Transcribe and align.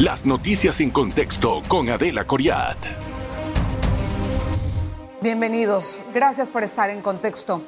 Las 0.00 0.26
noticias 0.26 0.80
en 0.80 0.90
contexto 0.90 1.62
con 1.68 1.88
Adela 1.88 2.26
Coriat. 2.26 2.76
Bienvenidos. 5.22 6.00
Gracias 6.12 6.48
por 6.48 6.64
estar 6.64 6.90
en 6.90 7.00
contexto. 7.00 7.62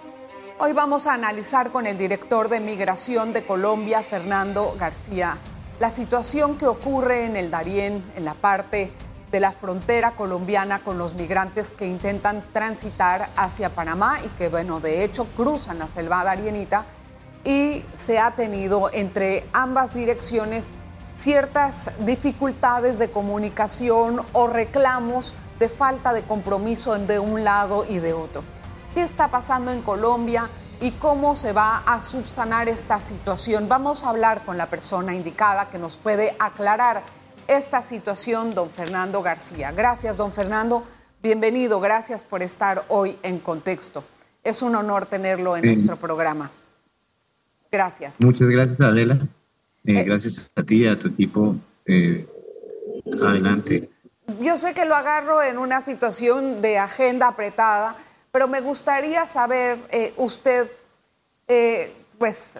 Hoy 0.58 0.72
vamos 0.72 1.06
a 1.06 1.14
analizar 1.14 1.70
con 1.70 1.86
el 1.86 1.96
director 1.96 2.48
de 2.48 2.58
Migración 2.58 3.32
de 3.32 3.46
Colombia, 3.46 4.02
Fernando 4.02 4.74
García, 4.76 5.38
la 5.78 5.88
situación 5.88 6.58
que 6.58 6.66
ocurre 6.66 7.26
en 7.26 7.36
el 7.36 7.48
Darién, 7.52 8.02
en 8.16 8.24
la 8.24 8.34
parte 8.34 8.90
de 9.30 9.38
la 9.38 9.52
frontera 9.52 10.16
colombiana 10.16 10.80
con 10.80 10.98
los 10.98 11.14
migrantes 11.14 11.70
que 11.70 11.86
intentan 11.86 12.44
transitar 12.52 13.28
hacia 13.36 13.70
Panamá 13.70 14.18
y 14.24 14.28
que, 14.30 14.48
bueno, 14.48 14.80
de 14.80 15.04
hecho 15.04 15.28
cruzan 15.36 15.78
la 15.78 15.86
selva 15.86 16.24
darienita 16.24 16.86
y 17.44 17.84
se 17.96 18.18
ha 18.18 18.32
tenido 18.32 18.90
entre 18.92 19.46
ambas 19.52 19.94
direcciones 19.94 20.72
ciertas 21.16 21.90
dificultades 22.04 22.98
de 22.98 23.10
comunicación 23.10 24.20
o 24.32 24.46
reclamos 24.46 25.34
de 25.58 25.68
falta 25.68 26.12
de 26.12 26.22
compromiso 26.22 26.96
de 26.98 27.18
un 27.18 27.44
lado 27.44 27.86
y 27.88 27.98
de 27.98 28.12
otro. 28.12 28.42
¿Qué 28.94 29.02
está 29.02 29.28
pasando 29.30 29.70
en 29.72 29.82
Colombia 29.82 30.48
y 30.80 30.90
cómo 30.92 31.36
se 31.36 31.52
va 31.52 31.78
a 31.78 32.00
subsanar 32.00 32.68
esta 32.68 33.00
situación? 33.00 33.68
Vamos 33.68 34.04
a 34.04 34.10
hablar 34.10 34.44
con 34.44 34.58
la 34.58 34.66
persona 34.66 35.14
indicada 35.14 35.70
que 35.70 35.78
nos 35.78 35.96
puede 35.96 36.36
aclarar 36.38 37.02
esta 37.48 37.80
situación, 37.80 38.54
don 38.54 38.70
Fernando 38.70 39.22
García. 39.22 39.72
Gracias, 39.72 40.16
don 40.16 40.32
Fernando. 40.32 40.84
Bienvenido, 41.22 41.80
gracias 41.80 42.24
por 42.24 42.42
estar 42.42 42.84
hoy 42.88 43.18
en 43.22 43.38
contexto. 43.38 44.04
Es 44.44 44.62
un 44.62 44.74
honor 44.76 45.06
tenerlo 45.06 45.56
en 45.56 45.64
nuestro 45.64 45.98
programa. 45.98 46.50
Gracias. 47.70 48.20
Muchas 48.20 48.48
gracias, 48.48 48.80
Adela. 48.80 49.26
Eh, 49.86 50.00
eh, 50.00 50.04
gracias 50.04 50.50
a 50.54 50.62
ti 50.62 50.84
y 50.84 50.86
a 50.86 50.98
tu 50.98 51.08
equipo. 51.08 51.56
Eh, 51.86 52.26
adelante. 53.22 53.88
Yo 54.40 54.56
sé 54.56 54.74
que 54.74 54.84
lo 54.84 54.96
agarro 54.96 55.42
en 55.42 55.58
una 55.58 55.80
situación 55.80 56.60
de 56.60 56.78
agenda 56.78 57.28
apretada, 57.28 57.96
pero 58.32 58.48
me 58.48 58.60
gustaría 58.60 59.24
saber, 59.26 59.78
usted, 60.16 60.68
pues 62.18 62.58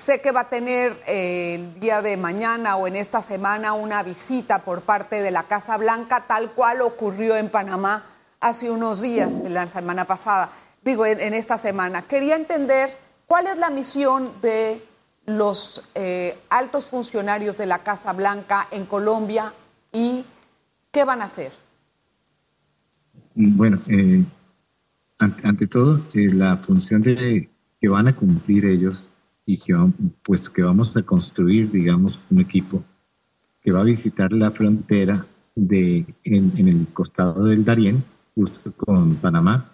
Sé 0.00 0.20
que 0.20 0.30
va 0.30 0.42
a 0.42 0.48
tener 0.48 0.96
el 1.08 1.74
día 1.80 2.02
de 2.02 2.16
mañana 2.16 2.76
o 2.76 2.86
en 2.86 2.94
esta 2.94 3.20
semana 3.20 3.72
una 3.72 4.04
visita 4.04 4.60
por 4.60 4.82
parte 4.82 5.22
de 5.22 5.32
la 5.32 5.42
Casa 5.42 5.76
Blanca, 5.76 6.24
tal 6.28 6.52
cual 6.52 6.82
ocurrió 6.82 7.36
en 7.36 7.48
Panamá 7.48 8.06
hace 8.38 8.70
unos 8.70 9.02
días, 9.02 9.40
en 9.44 9.54
la 9.54 9.66
semana 9.66 10.04
pasada, 10.04 10.52
digo, 10.82 11.04
en, 11.04 11.34
esta 11.34 11.58
semana. 11.58 12.02
Quería 12.02 12.36
entender 12.36 12.96
cuál 13.26 13.48
es 13.48 13.58
la 13.58 13.70
misión 13.70 14.40
de 14.40 14.80
los 15.28 15.82
eh, 15.94 16.38
altos 16.48 16.86
funcionarios 16.86 17.56
de 17.56 17.66
la 17.66 17.82
Casa 17.82 18.12
Blanca 18.14 18.66
en 18.70 18.86
Colombia 18.86 19.52
y 19.92 20.24
qué 20.90 21.04
van 21.04 21.20
a 21.20 21.26
hacer. 21.26 21.52
Bueno, 23.34 23.80
eh, 23.88 24.24
ante, 25.18 25.66
todo, 25.66 26.02
la 26.14 26.56
función 26.56 27.02
de, 27.02 27.48
que 27.78 27.88
van 27.88 28.08
a 28.08 28.16
cumplir 28.16 28.64
ellos 28.64 29.10
y 29.44 29.58
que, 29.58 29.74
puesto 30.22 30.50
que 30.52 30.62
vamos 30.62 30.96
a 30.96 31.02
construir, 31.02 31.70
digamos, 31.70 32.18
un 32.30 32.40
equipo 32.40 32.82
que 33.60 33.70
va 33.70 33.80
a 33.80 33.84
visitar 33.84 34.32
la 34.32 34.50
frontera 34.50 35.26
de, 35.54 36.06
en, 36.24 36.68
el 36.68 36.86
costado 36.88 37.44
del 37.44 37.64
Darién, 37.64 38.02
justo 38.34 38.72
con 38.72 39.16
Panamá. 39.16 39.70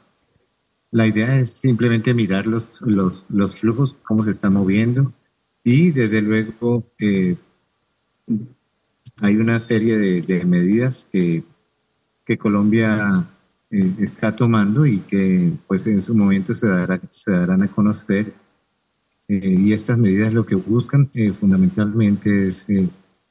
La 0.90 1.06
idea 1.06 1.38
es 1.38 1.50
simplemente 1.52 2.12
mirar 2.12 2.46
los, 2.46 2.80
los, 2.82 3.30
los 3.30 3.60
flujos, 3.60 3.96
cómo 4.02 4.22
se 4.22 4.32
están 4.32 4.54
moviendo 4.54 5.12
y 5.64 5.90
desde 5.90 6.20
luego 6.20 6.84
hay 9.20 9.36
una 9.36 9.58
serie 9.58 9.96
de, 9.96 10.44
medidas 10.44 11.08
que, 11.10 11.42
que 12.24 12.36
Colombia 12.36 13.26
eh, 13.70 13.94
está 13.98 14.30
tomando 14.30 14.84
y 14.84 15.00
que 15.00 15.52
pues 15.66 15.86
en 15.86 16.00
su 16.00 16.14
momento 16.14 16.52
se, 16.52 16.68
dará, 16.68 17.00
se 17.10 17.32
darán 17.32 17.62
a 17.62 17.68
conocer. 17.68 18.32
Eh, 19.26 19.56
y 19.58 19.72
estas 19.72 19.96
medidas 19.96 20.34
lo 20.34 20.44
que 20.44 20.54
buscan 20.54 21.08
eh, 21.14 21.32
fundamentalmente 21.32 22.46
es, 22.46 22.66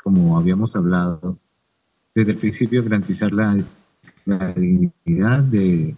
como 0.01 0.37
habíamos 0.39 0.75
hablado 0.75 1.37
desde 2.15 2.31
el 2.31 2.37
principio, 2.37 2.83
garantizar 2.83 3.31
la, 3.31 3.63
dignidad 4.55 5.43
de, 5.43 5.95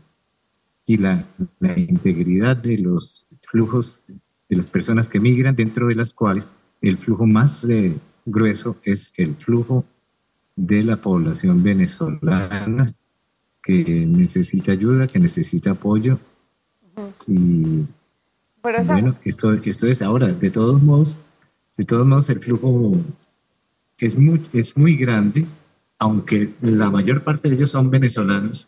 y 0.85 0.97
la, 0.97 1.25
la, 1.59 1.79
integridad 1.79 2.57
de 2.57 2.77
los 2.79 3.25
flujos 3.41 4.03
de 4.49 4.55
las 4.55 4.67
personas 4.67 5.09
que 5.09 5.19
migran, 5.19 5.55
dentro 5.55 5.87
de 5.87 5.95
las 5.95 6.13
cuales 6.13 6.57
el 6.81 6.97
flujo 6.97 7.25
más 7.25 7.67
grueso 8.25 8.77
es 8.83 9.13
el 9.17 9.35
flujo 9.35 9.85
de 10.55 10.83
la 10.83 10.97
población 10.97 11.61
venezolana 11.63 12.93
que 13.61 14.05
necesita 14.05 14.71
ayuda, 14.71 15.07
que 15.07 15.19
necesita 15.19 15.71
apoyo. 15.71 16.19
Y 17.27 17.85
bueno, 18.61 19.15
esto, 19.23 19.53
esto 19.53 19.87
es 19.87 20.01
ahora, 20.01 20.27
de 20.27 20.49
todos 20.49 20.81
modos, 20.81 21.19
de 21.77 21.83
todos 21.83 22.05
modos 22.05 22.29
el 22.29 22.39
flujo 22.39 22.95
es 23.97 24.17
muy, 24.17 24.41
es 24.53 24.77
muy 24.77 24.95
grande, 24.95 25.45
aunque 25.99 26.53
la 26.61 26.89
mayor 26.89 27.23
parte 27.23 27.49
de 27.49 27.55
ellos 27.55 27.71
son 27.71 27.89
venezolanos. 27.89 28.67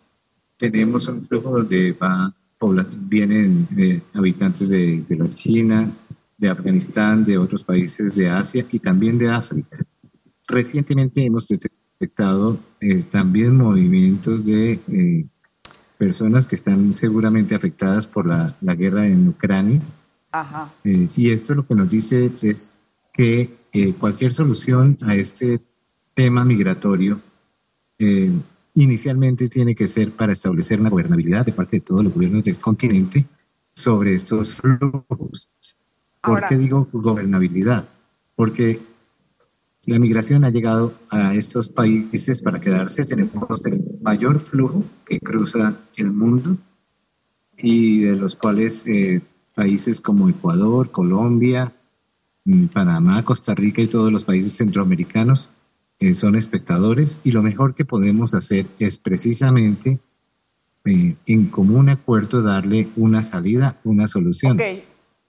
Tenemos 0.57 1.07
un 1.07 1.23
flujo 1.23 1.51
donde 1.51 1.93
va, 1.93 2.33
vienen 3.09 3.67
eh, 3.77 4.01
habitantes 4.13 4.69
de, 4.69 5.03
de 5.07 5.15
la 5.15 5.29
China, 5.29 5.91
de 6.37 6.49
Afganistán, 6.49 7.25
de 7.25 7.37
otros 7.37 7.63
países 7.63 8.15
de 8.15 8.29
Asia 8.29 8.65
y 8.71 8.79
también 8.79 9.17
de 9.17 9.29
África. 9.29 9.77
Recientemente 10.47 11.23
hemos 11.23 11.47
detectado 11.47 12.59
eh, 12.79 13.03
también 13.03 13.55
movimientos 13.57 14.43
de 14.43 14.79
eh, 14.87 15.25
personas 15.97 16.45
que 16.45 16.55
están 16.55 16.93
seguramente 16.93 17.55
afectadas 17.55 18.05
por 18.05 18.27
la, 18.27 18.55
la 18.61 18.75
guerra 18.75 19.07
en 19.07 19.27
Ucrania. 19.27 19.81
Ajá. 20.31 20.73
Eh, 20.83 21.07
y 21.15 21.31
esto 21.31 21.55
lo 21.55 21.65
que 21.65 21.75
nos 21.75 21.89
dice 21.89 22.31
es 22.41 22.79
que 23.13 23.57
eh, 23.73 23.93
cualquier 23.93 24.31
solución 24.31 24.97
a 25.01 25.15
este 25.15 25.59
tema 26.13 26.45
migratorio 26.45 27.19
eh, 27.99 28.31
inicialmente 28.83 29.49
tiene 29.49 29.75
que 29.75 29.87
ser 29.87 30.11
para 30.11 30.31
establecer 30.31 30.79
una 30.79 30.89
gobernabilidad 30.89 31.45
de 31.45 31.51
parte 31.51 31.77
de 31.77 31.81
todos 31.81 32.03
los 32.03 32.13
gobiernos 32.13 32.43
del 32.43 32.59
continente 32.59 33.25
sobre 33.73 34.13
estos 34.13 34.53
flujos. 34.53 35.49
¿Por 36.21 36.47
qué 36.47 36.57
digo 36.57 36.87
gobernabilidad? 36.91 37.87
Porque 38.35 38.79
la 39.85 39.97
migración 39.97 40.43
ha 40.43 40.49
llegado 40.49 40.93
a 41.09 41.33
estos 41.33 41.69
países 41.69 42.41
para 42.41 42.61
quedarse. 42.61 43.05
Tenemos 43.05 43.65
el 43.65 43.83
mayor 44.01 44.39
flujo 44.39 44.83
que 45.05 45.19
cruza 45.19 45.75
el 45.95 46.11
mundo 46.11 46.57
y 47.57 48.01
de 48.01 48.15
los 48.15 48.35
cuales 48.35 48.85
eh, 48.85 49.21
países 49.55 49.99
como 49.99 50.29
Ecuador, 50.29 50.91
Colombia, 50.91 51.73
mm, 52.45 52.65
Panamá, 52.65 53.23
Costa 53.23 53.55
Rica 53.55 53.81
y 53.81 53.87
todos 53.87 54.11
los 54.11 54.23
países 54.23 54.55
centroamericanos 54.55 55.51
eh, 55.99 56.13
son 56.13 56.35
espectadores 56.35 57.19
y 57.23 57.31
lo 57.31 57.41
mejor 57.41 57.73
que 57.73 57.85
podemos 57.85 58.33
hacer 58.33 58.65
es 58.79 58.97
precisamente 58.97 59.99
eh, 60.85 61.15
en 61.25 61.45
común 61.47 61.89
acuerdo 61.89 62.41
darle 62.41 62.87
una 62.95 63.23
salida, 63.23 63.79
una 63.83 64.07
solución. 64.07 64.57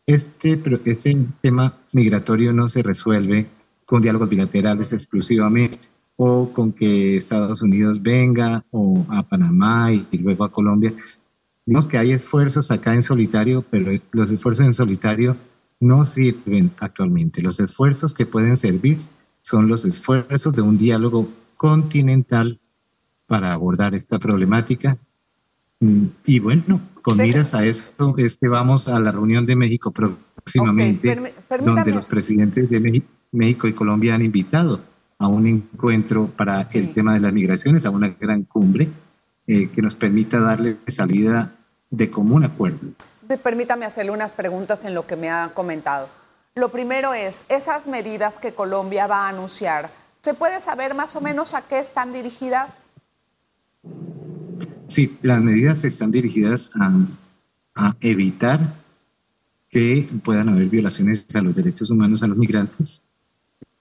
Este, 0.07 0.61
este 0.84 1.17
tema 1.41 1.75
migratorio 1.93 2.53
no 2.53 2.69
se 2.69 2.83
resuelve 2.83 3.47
con 3.84 4.03
diálogos 4.03 4.28
bilaterales 4.28 4.93
exclusivamente 4.93 5.78
o 6.17 6.53
con 6.53 6.73
que 6.73 7.17
Estados 7.17 7.62
Unidos 7.62 8.03
venga 8.03 8.65
o 8.71 9.07
a 9.09 9.23
Panamá 9.23 9.93
y, 9.93 10.07
luego 10.19 10.45
a 10.45 10.53
Colombia. 10.53 10.93
Digamos 11.65 11.89
que 11.89 11.97
hay 11.97 12.12
esfuerzos 12.12 12.71
acá 12.71 12.95
en 12.95 13.03
solitario, 13.03 13.65
pero 13.71 13.93
los 14.12 14.31
esfuerzos 14.31 14.67
en 14.67 14.75
solitario 14.75 15.37
no 15.81 16.05
sirven 16.05 16.73
actualmente. 16.81 17.41
Los 17.41 17.61
esfuerzos 17.61 18.12
que 18.12 18.27
pueden 18.27 18.57
servir 18.57 18.99
son 19.43 19.69
los 19.69 19.84
esfuerzos 19.84 20.53
de 20.53 20.62
un 20.62 20.78
diálogo 20.78 21.28
continental 21.57 22.59
para 23.27 23.53
abordar 23.53 23.95
esta 23.95 24.18
problemática. 24.18 24.97
Mm, 25.80 26.07
y 26.24 26.39
bueno, 26.41 26.80
con 27.03 27.18
miras 27.18 27.54
a 27.54 27.65
eso, 27.65 28.15
este, 28.16 28.48
vamos 28.48 28.89
a 28.89 28.98
la 28.98 29.13
reunión 29.13 29.47
de 29.47 29.57
México 29.57 29.92
próximamente, 29.92 31.34
donde 31.65 31.92
los 31.92 32.07
presidentes 32.07 32.68
de 32.68 33.03
México 33.33 33.68
y 33.68 33.72
Colombia 33.72 34.15
han 34.15 34.22
invitado 34.22 34.80
a 35.18 35.27
un 35.27 35.47
encuentro 35.47 36.28
para 36.28 36.63
el 36.72 36.92
tema 36.92 37.15
de 37.15 37.21
las 37.21 37.33
migraciones, 37.33 37.86
a 37.86 37.91
una 37.91 38.09
gran 38.09 38.45
cumbre 38.45 38.89
eh, 39.47 39.68
que 39.74 39.83
nos 39.83 39.95
permita 39.95 40.41
darle 40.41 40.78
salida 40.86 41.54
de 41.91 42.10
común 42.10 42.45
acuerdo. 42.45 42.89
Permítame 43.42 43.84
hacerle 43.84 44.13
unas 44.13 44.33
preguntas 44.33 44.84
en 44.84 44.95
lo 44.95 45.07
que 45.07 45.16
me 45.16 45.30
ha 45.30 45.51
comentado. 45.54 46.09
Lo 46.54 46.71
primero 46.71 47.15
es, 47.15 47.45
esas 47.48 47.86
medidas 47.86 48.39
que 48.39 48.54
Colombia 48.54 49.06
va 49.06 49.27
a 49.27 49.28
anunciar, 49.28 49.92
¿se 50.16 50.34
puede 50.34 50.60
saber 50.60 50.95
más 50.95 51.15
o 51.16 51.21
menos 51.21 51.54
a 51.54 51.62
qué 51.62 51.78
están 51.78 52.12
dirigidas? 52.12 52.84
Sí, 54.86 55.18
las 55.22 55.41
medidas 55.41 55.84
están 55.84 56.10
dirigidas 56.10 56.71
a, 56.74 57.95
evitar 58.00 58.74
que 59.71 60.09
puedan 60.24 60.48
haber 60.48 60.66
violaciones 60.68 61.27
a 61.36 61.41
los 61.42 61.54
derechos 61.54 61.91
humanos 61.92 62.24
a 62.24 62.27
los 62.27 62.36
migrantes, 62.36 63.03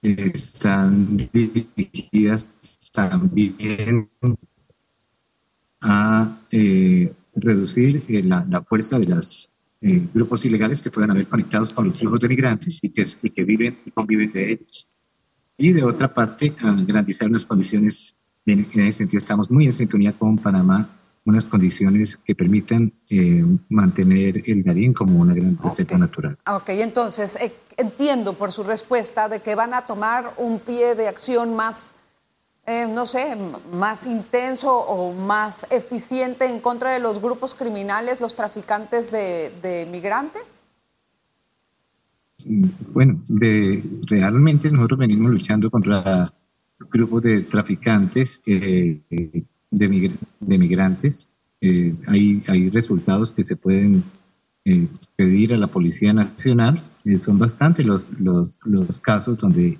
están 0.02 1.16
dirigidas 1.32 2.54
también 2.92 4.08
a 5.80 6.38
eh, 6.52 7.12
reducir 7.34 8.02
eh, 8.08 8.22
la, 8.22 8.62
fuerza 8.62 8.98
de 8.98 9.06
los 9.06 9.48
eh, 9.80 10.08
grupos 10.12 10.44
ilegales 10.44 10.82
que 10.82 10.90
puedan 10.90 11.10
haber 11.12 11.28
conectados 11.28 11.72
con 11.72 11.86
los 11.86 11.98
flujos 11.98 12.20
de 12.20 12.28
migrantes 12.28 12.80
y 12.82 12.90
que, 12.90 13.04
que 13.04 13.44
viven 13.44 13.78
y 13.84 13.90
conviven 13.90 14.32
de 14.32 14.52
ellos. 14.52 14.88
Y 15.56 15.72
de 15.72 15.84
otra 15.84 16.12
parte, 16.12 16.54
a 16.60 16.72
garantizar 16.72 17.28
unas 17.28 17.44
condiciones, 17.44 18.16
en, 18.46 18.60
ese 18.60 18.92
sentido 18.92 19.18
estamos 19.18 19.50
muy 19.50 19.66
en 19.66 19.72
sintonía 19.72 20.12
con 20.12 20.38
Panamá, 20.38 20.88
unas 21.24 21.46
condiciones 21.46 22.16
que 22.16 22.34
permitan 22.34 22.92
mantener 23.68 24.42
el 24.48 24.62
Darién 24.62 24.94
como 24.94 25.20
una 25.20 25.34
gran 25.34 25.58
reserva 25.62 25.98
natural. 25.98 26.38
Ok, 26.50 26.70
entonces 26.70 27.36
entiendo 27.76 28.32
por 28.32 28.50
su 28.50 28.64
respuesta 28.64 29.28
de 29.28 29.40
que 29.40 29.54
van 29.54 29.74
a 29.74 29.84
tomar 29.84 30.34
un 30.38 30.58
pie 30.58 30.94
de 30.94 31.06
acción 31.06 31.54
más 31.54 31.94
eh, 32.68 32.86
no 32.86 33.06
sé, 33.06 33.34
más 33.72 34.06
intenso 34.06 34.76
o 34.76 35.14
más 35.14 35.66
eficiente 35.70 36.44
en 36.44 36.60
contra 36.60 36.92
de 36.92 37.00
los 37.00 37.18
grupos 37.18 37.54
criminales, 37.54 38.20
los 38.20 38.34
traficantes 38.34 39.10
de, 39.10 39.88
migrantes? 39.90 40.42
Bueno, 42.92 43.22
de, 43.26 43.82
realmente 44.06 44.70
nosotros 44.70 44.98
venimos 45.00 45.30
luchando 45.30 45.70
contra 45.70 46.30
grupos 46.90 47.22
de 47.22 47.40
traficantes 47.40 48.42
eh, 48.46 49.00
de, 49.70 50.18
migrantes. 50.58 51.26
Eh, 51.62 51.94
hay, 52.06 52.42
hay 52.48 52.68
resultados 52.68 53.32
que 53.32 53.44
se 53.44 53.56
pueden 53.56 54.04
pedir 55.16 55.54
a 55.54 55.56
la 55.56 55.68
Policía 55.68 56.12
Nacional. 56.12 56.84
son 57.18 57.38
bastantes 57.38 57.86
los, 57.86 58.10
los 58.20 59.00
casos 59.00 59.38
donde 59.38 59.78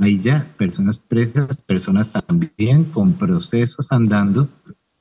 hay 0.00 0.18
ya 0.18 0.46
personas 0.56 0.98
presas, 0.98 1.58
personas 1.58 2.10
también 2.10 2.84
con 2.84 3.12
procesos 3.12 3.92
andando, 3.92 4.48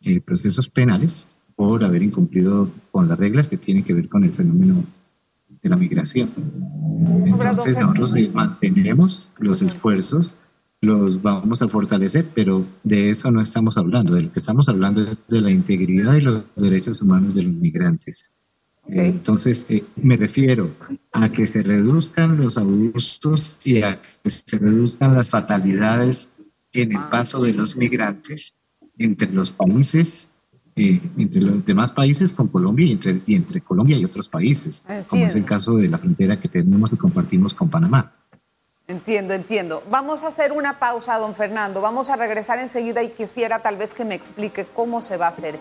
eh, 0.02 0.20
procesos 0.20 0.70
penales 0.70 1.28
por 1.56 1.84
haber 1.84 2.04
incumplido 2.04 2.70
con 2.92 3.08
las 3.08 3.18
reglas 3.18 3.48
que 3.48 3.58
tienen 3.58 3.84
que 3.84 3.94
ver 3.94 4.10
con 4.10 4.24
el 4.24 4.34
fenómeno 4.34 4.84
de 5.62 5.70
la 5.70 5.78
migración. 5.78 6.30
Entonces 7.26 7.78
nosotros 7.78 8.16
eh, 8.16 8.30
mantenemos 8.34 9.30
los 9.38 9.62
esfuerzos, 9.62 10.38
los 10.82 11.22
vamos 11.22 11.62
a 11.62 11.68
fortalecer, 11.68 12.26
pero 12.34 12.66
de 12.84 13.10
eso 13.10 13.32
no 13.32 13.42
estamos 13.42 13.78
hablando. 13.78 14.14
De 14.14 14.24
lo 14.24 14.32
que 14.32 14.40
estamos 14.40 14.70
hablando 14.70 15.02
es 15.02 15.18
de 15.28 15.42
la 15.42 15.52
integridad 15.52 16.16
y 16.16 16.22
los 16.22 16.44
derechos 16.56 17.02
humanos 17.02 17.36
de 17.36 17.44
los 17.44 17.54
migrantes. 17.54 18.30
Entonces, 18.92 19.66
eh, 19.70 19.84
me 19.98 20.18
refiero 20.18 20.72
a 21.12 21.30
que 21.30 21.46
se 21.46 21.62
reduzcan 21.62 22.38
los 22.38 22.58
abusos 22.58 23.56
y 23.64 23.82
a 23.82 24.02
que 24.02 24.30
se 24.30 24.58
reduzcan 24.58 25.16
las 25.16 25.30
fatalidades 25.30 26.30
en 26.74 26.92
el 26.92 26.98
ah. 26.98 27.08
paso 27.12 27.42
de 27.42 27.54
los 27.54 27.76
migrantes 27.76 28.54
entre 28.98 29.32
los 29.32 29.52
países, 29.52 30.30
eh, 30.76 31.00
entre 31.18 31.42
los 31.42 31.64
demás 31.66 31.92
países 31.92 32.34
con 32.34 32.48
Colombia 32.48 32.88
y 32.88 32.92
entre, 32.94 33.22
y 33.26 33.36
entre 33.36 33.62
Colombia 33.62 33.98
y 33.98 34.06
otros 34.06 34.28
países, 34.28 34.82
como 35.08 35.24
es 35.24 35.36
el 35.36 35.46
caso 35.46 35.76
de 35.76 35.88
la 35.88 35.98
frontera 35.98 36.40
que 36.40 36.48
tenemos 36.48 36.92
y 36.92 36.98
compartimos 36.98 37.54
con 37.54 37.70
Panamá. 37.70 38.14
Entiendo, 38.88 39.36
entiendo. 39.36 39.84
Vamos 39.92 40.24
a 40.24 40.30
hacer 40.30 40.52
una 40.52 40.80
pausa, 40.80 41.20
don 41.20 41.36
Fernando. 41.36 41.80
Vamos 41.80 42.10
a 42.10 42.16
regresar 42.16 42.58
enseguida 42.58 43.04
y 43.04 43.10
quisiera 43.10 43.60
tal 43.60 43.78
vez 43.78 43.94
que 43.94 44.04
me 44.04 44.16
explique 44.16 44.66
cómo 44.66 45.02
se 45.02 45.16
va 45.16 45.28
a 45.28 45.30
hacer 45.30 45.60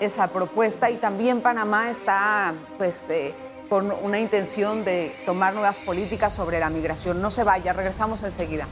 esa 0.00 0.28
propuesta 0.28 0.90
y 0.90 0.96
también 0.96 1.42
Panamá 1.42 1.90
está 1.90 2.54
pues 2.78 3.08
eh, 3.10 3.34
con 3.68 3.92
una 4.02 4.18
intención 4.18 4.84
de 4.84 5.14
tomar 5.26 5.54
nuevas 5.54 5.78
políticas 5.78 6.34
sobre 6.34 6.58
la 6.58 6.70
migración. 6.70 7.20
No 7.20 7.30
se 7.30 7.44
vaya, 7.44 7.72
regresamos 7.72 8.22
enseguida. 8.22 8.66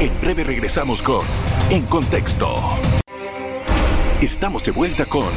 En 0.00 0.20
breve 0.20 0.44
regresamos 0.44 1.02
con 1.02 1.24
En 1.70 1.84
Contexto. 1.86 2.56
Estamos 4.20 4.64
de 4.64 4.72
vuelta 4.72 5.04
con 5.04 5.28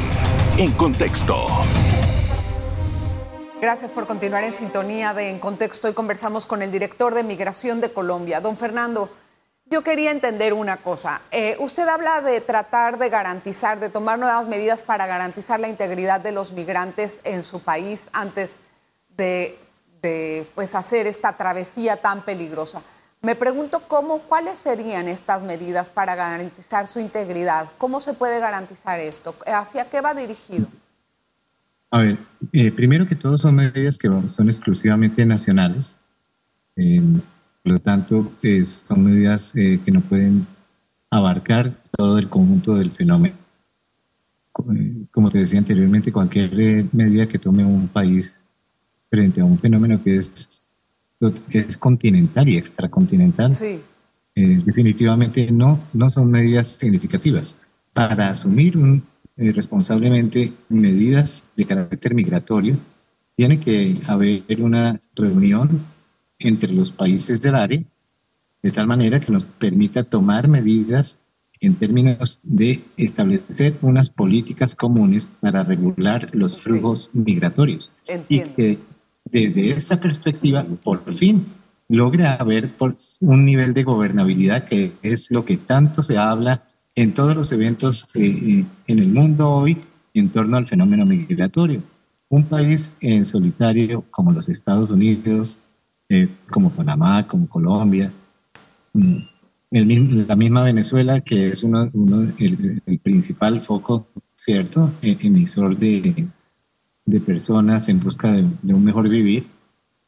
En 0.56 0.72
Contexto. 0.72 1.46
Gracias 3.60 3.90
por 3.90 4.06
continuar 4.06 4.44
en 4.44 4.52
sintonía 4.52 5.14
de 5.14 5.30
En 5.30 5.40
Contexto. 5.40 5.88
y 5.88 5.92
conversamos 5.92 6.46
con 6.46 6.62
el 6.62 6.70
director 6.70 7.14
de 7.14 7.24
Migración 7.24 7.80
de 7.80 7.92
Colombia, 7.92 8.40
don 8.40 8.56
Fernando. 8.56 9.10
Yo 9.70 9.82
quería 9.82 10.10
entender 10.10 10.54
una 10.54 10.78
cosa. 10.78 11.20
Eh, 11.30 11.56
usted 11.60 11.86
habla 11.88 12.22
de 12.22 12.40
tratar 12.40 12.98
de 12.98 13.10
garantizar, 13.10 13.80
de 13.80 13.90
tomar 13.90 14.18
nuevas 14.18 14.46
medidas 14.46 14.82
para 14.82 15.06
garantizar 15.06 15.60
la 15.60 15.68
integridad 15.68 16.20
de 16.20 16.32
los 16.32 16.52
migrantes 16.52 17.20
en 17.24 17.44
su 17.44 17.60
país 17.60 18.08
antes 18.14 18.60
de, 19.16 19.58
pues, 20.54 20.74
hacer 20.74 21.06
esta 21.06 21.36
travesía 21.36 21.98
tan 21.98 22.24
peligrosa. 22.24 22.82
Me 23.20 23.34
pregunto 23.34 23.82
cómo, 23.88 24.20
cuáles 24.20 24.58
serían 24.58 25.06
estas 25.06 25.42
medidas 25.42 25.90
para 25.90 26.14
garantizar 26.14 26.86
su 26.86 27.00
integridad. 27.00 27.68
¿Cómo 27.76 28.00
se 28.00 28.14
puede 28.14 28.40
garantizar 28.40 29.00
esto? 29.00 29.34
¿Hacia 29.46 29.90
qué 29.90 30.00
va 30.00 30.14
dirigido? 30.14 30.66
A 31.90 31.98
ver, 31.98 32.18
eh, 32.52 32.70
primero 32.70 33.06
que 33.06 33.16
todo 33.16 33.36
son 33.36 33.56
medidas 33.56 33.98
que 33.98 34.08
son 34.08 34.46
exclusivamente 34.46 35.26
nacionales. 35.26 35.96
Eh, 36.76 37.02
por 37.62 37.72
lo 37.72 37.78
tanto, 37.78 38.32
eh, 38.42 38.64
son 38.64 39.04
medidas 39.04 39.52
eh, 39.54 39.80
que 39.84 39.90
no 39.90 40.00
pueden 40.00 40.46
abarcar 41.10 41.70
todo 41.96 42.18
el 42.18 42.28
conjunto 42.28 42.74
del 42.74 42.92
fenómeno. 42.92 43.34
Eh, 44.74 45.06
como 45.10 45.30
te 45.30 45.38
decía 45.38 45.58
anteriormente, 45.58 46.12
cualquier 46.12 46.86
medida 46.92 47.26
que 47.26 47.38
tome 47.38 47.64
un 47.64 47.88
país 47.88 48.44
frente 49.10 49.40
a 49.40 49.44
un 49.44 49.58
fenómeno 49.58 50.02
que 50.02 50.16
es, 50.16 50.60
es 51.50 51.78
continental 51.78 52.48
y 52.48 52.56
extracontinental, 52.56 53.52
definitivamente 54.34 55.50
no, 55.50 55.80
no 55.94 56.10
son 56.10 56.30
medidas 56.30 56.68
significativas. 56.68 57.56
Para 57.92 58.28
asumir 58.28 59.02
responsablemente 59.36 60.52
medidas 60.68 61.42
de 61.56 61.64
carácter 61.64 62.14
migratorio, 62.14 62.76
tiene 63.36 63.58
que 63.58 63.96
haber 64.06 64.62
una 64.62 65.00
reunión 65.14 65.80
entre 66.38 66.72
los 66.72 66.92
países 66.92 67.40
del 67.40 67.54
área, 67.54 67.82
de 68.62 68.70
tal 68.70 68.86
manera 68.86 69.20
que 69.20 69.32
nos 69.32 69.44
permita 69.44 70.04
tomar 70.04 70.48
medidas 70.48 71.18
en 71.60 71.74
términos 71.74 72.40
de 72.42 72.82
establecer 72.96 73.74
unas 73.82 74.10
políticas 74.10 74.74
comunes 74.74 75.28
para 75.40 75.64
regular 75.64 76.28
los 76.32 76.56
flujos 76.56 77.10
migratorios. 77.12 77.90
Y 78.28 78.40
que 78.40 78.78
desde 79.24 79.70
esta 79.70 80.00
perspectiva, 80.00 80.64
por 80.82 81.12
fin, 81.12 81.46
logre 81.88 82.26
haber 82.26 82.70
un 83.20 83.44
nivel 83.44 83.74
de 83.74 83.82
gobernabilidad 83.82 84.64
que 84.64 84.92
es 85.02 85.30
lo 85.30 85.44
que 85.44 85.56
tanto 85.56 86.02
se 86.02 86.18
habla 86.18 86.62
en 86.94 87.14
todos 87.14 87.34
los 87.34 87.52
eventos 87.52 88.06
eh, 88.14 88.26
eh, 88.26 88.64
en 88.86 88.98
el 88.98 89.08
mundo 89.08 89.50
hoy 89.50 89.78
en 90.14 90.30
torno 90.30 90.56
al 90.56 90.66
fenómeno 90.66 91.06
migratorio. 91.06 91.82
Un 92.28 92.44
país 92.44 92.96
en 93.00 93.24
solitario 93.24 94.04
como 94.10 94.32
los 94.32 94.48
Estados 94.48 94.90
Unidos, 94.90 95.58
eh, 96.08 96.28
como 96.50 96.70
Panamá, 96.70 97.26
como 97.26 97.48
Colombia, 97.48 98.12
mm, 98.92 99.16
la 99.70 100.36
misma 100.36 100.62
Venezuela, 100.62 101.20
que 101.20 101.50
es 101.50 101.62
uno, 101.62 101.88
el, 102.38 103.00
principal 103.02 103.60
foco, 103.60 104.06
¿cierto?, 104.34 104.90
e, 105.02 105.16
emisor 105.20 105.76
de, 105.76 106.26
de 107.04 107.20
personas 107.20 107.88
en 107.88 108.00
busca 108.00 108.32
de, 108.32 108.74
un 108.74 108.84
mejor 108.84 109.08
vivir, 109.08 109.46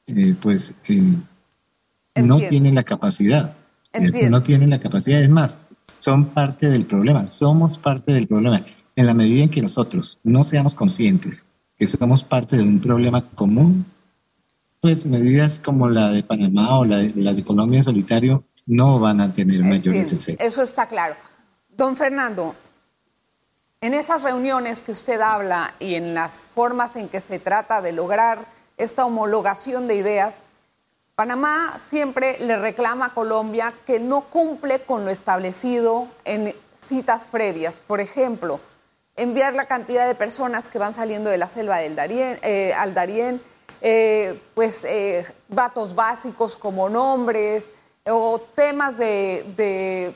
eh, 0.07 0.35
pues 0.41 0.75
eh, 0.89 1.15
no 2.23 2.39
tienen 2.39 2.75
la 2.75 2.85
capacidad. 2.85 3.57
No 4.31 4.43
tienen 4.43 4.71
la 4.71 4.79
capacidad, 4.79 5.21
es 5.21 5.29
más, 5.29 5.59
son 5.99 6.27
parte 6.27 6.69
del 6.69 6.87
problema, 6.87 7.27
somos 7.27 7.77
parte 7.77 8.13
del 8.13 8.27
problema. 8.27 8.65
En 8.97 9.07
la 9.07 9.15
medida 9.15 9.43
en 9.43 9.51
que 9.51 9.61
nosotros 9.61 10.19
no 10.23 10.45
seamos 10.45 10.75
conscientes 10.75 11.45
que 11.77 11.87
somos 11.87 12.23
parte 12.23 12.59
de 12.59 12.63
un 12.63 12.79
problema 12.79 13.23
común, 13.31 13.87
pues 14.81 15.05
medidas 15.05 15.59
como 15.59 15.89
la 15.89 16.11
de 16.11 16.23
Panamá 16.23 16.79
o 16.79 16.85
la 16.85 16.99
de, 16.99 17.13
la 17.15 17.33
de 17.33 17.45
Colombia 17.45 17.83
solitario 17.83 18.45
no 18.67 18.99
van 18.99 19.21
a 19.21 19.33
tener 19.33 19.63
mayores 19.63 20.13
efectos. 20.13 20.47
Eso 20.47 20.63
está 20.63 20.87
claro. 20.87 21.17
Don 21.69 21.97
Fernando, 21.97 22.55
en 23.81 23.95
esas 23.95 24.23
reuniones 24.23 24.83
que 24.83 24.93
usted 24.93 25.21
habla 25.21 25.75
y 25.79 25.95
en 25.95 26.15
las 26.15 26.49
formas 26.53 26.97
en 26.97 27.09
que 27.09 27.21
se 27.21 27.39
trata 27.39 27.83
de 27.83 27.93
lograr 27.93 28.47
esta 28.77 29.05
homologación 29.05 29.87
de 29.87 29.97
ideas, 29.97 30.45
Panamá 31.15 31.79
siempre 31.79 32.39
le 32.41 32.57
reclama 32.57 33.07
a 33.07 33.15
Colombia 33.15 33.75
que 33.87 34.01
no 34.01 34.23
cumple 34.23 34.81
con 34.81 35.05
lo 35.05 35.11
establecido 35.11 36.09
en 36.25 36.55
citas 36.75 37.27
previas. 37.27 37.81
Por 37.81 38.01
ejemplo, 38.01 38.61
enviar 39.17 39.55
la 39.55 39.67
cantidad 39.67 40.07
de 40.07 40.15
personas 40.15 40.69
que 40.69 40.79
van 40.79 40.95
saliendo 40.95 41.29
de 41.29 41.37
la 41.37 41.49
selva 41.49 41.79
del 41.79 41.95
Darién, 41.95 42.39
eh, 42.43 42.73
al 42.73 42.95
Darién, 42.95 43.43
eh, 43.81 44.39
pues 44.55 44.85
eh, 44.85 45.25
datos 45.49 45.95
básicos 45.95 46.57
como 46.57 46.89
nombres 46.89 47.73
o 48.07 48.41
temas 48.55 48.99
de, 48.99 50.15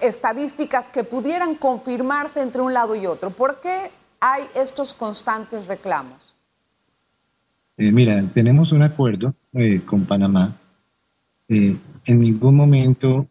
estadísticas 0.00 0.90
que 0.90 1.04
pudieran 1.04 1.54
confirmarse 1.54 2.40
entre 2.40 2.62
un 2.62 2.72
lado 2.72 2.94
y 2.94 3.06
otro. 3.06 3.30
¿Por 3.30 3.60
qué 3.60 3.90
hay 4.20 4.44
estos 4.54 4.94
constantes 4.94 5.66
reclamos? 5.66 6.34
Eh, 7.76 7.90
mira, 7.90 8.22
tenemos 8.32 8.72
un 8.72 8.82
acuerdo 8.82 9.34
con 9.86 10.04
Panamá 10.04 10.56
en 11.48 11.80
ningún 12.06 12.56
momento 12.56 13.28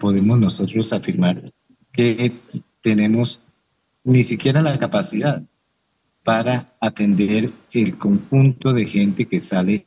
podemos 0.00 0.38
nosotros 0.38 0.92
afirmar 0.92 1.52
que 1.92 2.32
tenemos 2.82 3.40
ni 4.02 4.24
siquiera 4.24 4.62
la 4.62 4.78
capacidad 4.78 5.42
para 6.28 6.76
atender 6.78 7.50
el 7.72 7.96
conjunto 7.96 8.74
de 8.74 8.84
gente 8.84 9.24
que 9.24 9.40
sale 9.40 9.86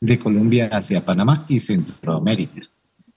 de 0.00 0.16
Colombia 0.16 0.68
hacia 0.70 1.04
Panamá 1.04 1.44
y 1.48 1.58
Centroamérica. 1.58 2.60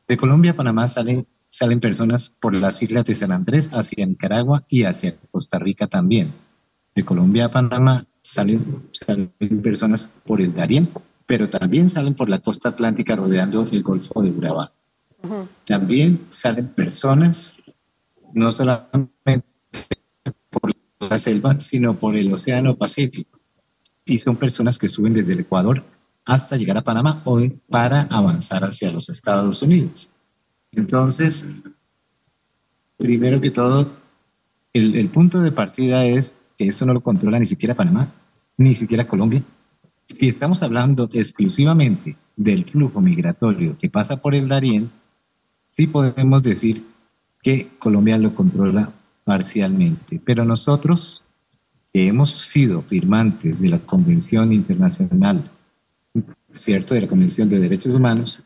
De 0.08 0.18
Colombia 0.18 0.54
a 0.54 0.56
Panamá 0.56 0.88
salen, 0.88 1.28
salen 1.48 1.80
personas 1.80 2.28
por 2.28 2.56
las 2.56 2.82
islas 2.82 3.06
de 3.06 3.14
San 3.14 3.32
Andrés 3.32 3.70
hacia 3.72 4.04
Nicaragua 4.08 4.66
y 4.68 4.82
hacia 4.82 5.16
Costa 5.30 5.60
Rica 5.60 5.86
también. 5.86 6.34
De 6.96 7.06
Colombia 7.06 7.46
a 7.46 7.52
Panamá 7.52 8.04
salen, 8.22 8.90
salen 8.94 9.32
personas 9.62 10.20
por 10.26 10.42
el 10.42 10.52
Darién, 10.52 10.90
pero 11.28 11.48
también 11.48 11.88
salen 11.88 12.16
por 12.16 12.30
la 12.30 12.40
costa 12.40 12.70
atlántica 12.70 13.16
rodeando 13.16 13.68
el 13.72 13.84
Golfo 13.84 14.24
de 14.24 14.32
Urabá. 14.32 14.74
También 15.66 16.26
salen 16.30 16.70
personas, 16.70 17.58
no 18.34 18.52
solamente 18.52 19.44
la 21.10 21.18
selva, 21.18 21.60
sino 21.62 21.98
por 21.98 22.16
el 22.16 22.34
Océano 22.34 22.76
Pacífico. 22.76 23.40
Y 24.06 24.18
son 24.18 24.36
personas 24.36 24.78
que 24.78 24.88
suben 24.88 25.14
desde 25.14 25.34
el 25.34 25.40
Ecuador 25.42 25.84
hasta 26.26 26.58
llegar 26.58 26.78
a 26.78 26.84
Panamá 26.84 27.22
hoy 27.26 27.58
para 27.70 28.04
avanzar 28.04 28.64
hacia 28.64 28.92
los 28.92 29.10
Estados 29.10 29.62
Unidos. 29.62 30.10
Entonces, 30.72 31.46
primero 32.98 33.40
que 33.40 33.52
todo, 33.52 33.90
el, 34.74 34.96
el 34.96 35.10
punto 35.10 35.42
de 35.42 35.52
partida 35.52 36.06
es 36.06 36.42
que 36.58 36.68
esto 36.68 36.86
no 36.86 36.94
lo 36.94 37.02
controla 37.02 37.40
ni 37.40 37.46
siquiera 37.46 37.76
Panamá, 37.76 38.12
ni 38.58 38.74
siquiera 38.76 39.08
Colombia. 39.08 39.44
Si 40.08 40.28
estamos 40.28 40.62
hablando 40.62 41.10
exclusivamente 41.12 42.16
del 42.36 42.66
flujo 42.66 43.02
migratorio 43.02 43.78
que 43.78 43.90
pasa 43.90 44.18
por 44.18 44.36
el 44.36 44.48
Darién, 44.48 44.92
sí 45.62 45.88
podemos 45.88 46.44
decir 46.44 46.84
que 47.42 47.70
Colombia 47.80 48.18
lo 48.18 48.34
controla 48.34 48.92
parcialmente, 49.26 50.22
pero 50.24 50.46
nosotros 50.46 51.22
que 51.92 52.08
hemos 52.08 52.32
sido 52.32 52.82
firmantes 52.82 53.60
de 53.60 53.70
la 53.70 53.80
Convención 53.80 54.54
Internacional 54.54 55.52
¿cierto?, 56.56 56.96
de 56.96 57.02
la 57.02 57.08
Convención 57.08 57.50
de 57.50 57.60
Derechos 57.60 57.94
Humanos, 57.94 58.42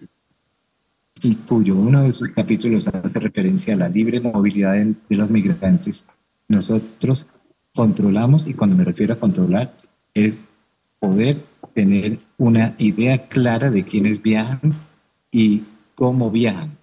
y 1.21 1.35
cuyo 1.35 1.75
uno 1.75 2.03
de 2.03 2.13
sus 2.13 2.29
capítulos 2.29 2.87
hace 2.87 3.19
referencia 3.19 3.73
a 3.73 3.77
la 3.77 3.89
libre 3.89 4.19
movilidad 4.19 4.73
de, 4.73 4.95
los 5.09 5.29
migrantes, 5.29 6.05
nosotros 6.47 7.27
controlamos, 7.75 8.47
y 8.47 8.53
cuando 8.53 8.75
me 8.75 8.83
refiero 8.83 9.13
a 9.13 9.19
controlar, 9.19 9.75
es 10.13 10.49
poder 10.99 11.37
tener 11.73 12.17
una 12.37 12.73
idea 12.77 13.27
clara 13.27 13.69
de 13.69 13.83
quiénes 13.83 14.21
viajan 14.21 14.73
y 15.31 15.63
cómo 15.95 16.31
viajan, 16.31 16.77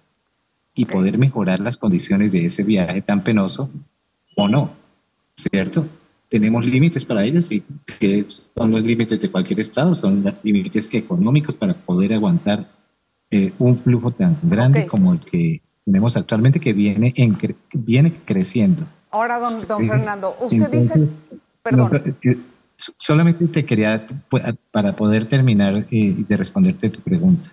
y 0.77 0.85
poder 0.85 1.17
mejorar 1.17 1.59
las 1.59 1.75
condiciones 1.75 2.31
de 2.31 2.45
ese 2.45 2.63
viaje 2.63 3.01
tan 3.01 3.23
penoso 3.23 3.69
o 4.35 4.47
no, 4.47 4.71
¿cierto? 5.35 5.85
tenemos 6.29 6.65
límites 6.65 7.05
para 7.05 7.23
ellos 7.23 7.51
y 7.51 7.63
que 7.99 8.25
son 8.55 8.71
los 8.71 8.83
límites 8.83 9.19
de 9.19 9.31
cualquier 9.31 9.59
estado, 9.59 9.93
son 9.93 10.23
los 10.23 10.33
límites 10.43 10.89
económicos 10.91 11.55
para 11.55 11.73
poder 11.73 12.13
aguantar 12.13 12.69
eh, 13.31 13.53
un 13.59 13.77
flujo 13.77 14.11
tan 14.11 14.37
grande 14.43 14.87
como 14.87 15.13
el 15.13 15.19
que 15.19 15.61
tenemos 15.85 16.17
actualmente 16.17 16.59
que 16.59 16.73
viene, 16.73 17.13
en, 17.15 17.37
viene 17.73 18.13
creciendo. 18.25 18.83
Ahora, 19.11 19.39
don, 19.39 19.67
don 19.67 19.85
Fernando, 19.85 20.35
usted 20.41 20.69
dice, 20.69 21.07
perdón. 21.63 21.91
Eh, 22.23 22.37
solamente 22.97 23.47
te 23.47 23.65
quería, 23.65 24.05
pues, 24.29 24.43
para 24.71 24.95
poder 24.95 25.27
terminar 25.27 25.85
eh, 25.89 26.15
de 26.27 26.37
responderte 26.37 26.89
tu 26.89 26.99
pregunta. 27.01 27.51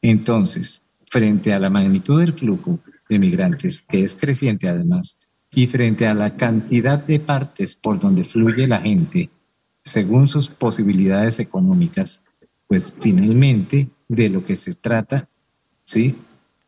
Entonces, 0.00 0.82
frente 1.12 1.52
a 1.52 1.58
la 1.58 1.68
magnitud 1.68 2.18
del 2.20 2.32
flujo 2.32 2.78
de 3.06 3.18
migrantes, 3.18 3.82
que 3.82 4.02
es 4.02 4.14
creciente 4.14 4.66
además, 4.66 5.18
y 5.54 5.66
frente 5.66 6.06
a 6.06 6.14
la 6.14 6.34
cantidad 6.36 6.98
de 6.98 7.20
partes 7.20 7.74
por 7.74 8.00
donde 8.00 8.24
fluye 8.24 8.66
la 8.66 8.80
gente, 8.80 9.28
según 9.84 10.26
sus 10.26 10.48
posibilidades 10.48 11.38
económicas, 11.38 12.22
pues 12.66 12.90
finalmente 12.98 13.90
de 14.08 14.30
lo 14.30 14.42
que 14.42 14.56
se 14.56 14.72
trata, 14.72 15.28
¿sí? 15.84 16.16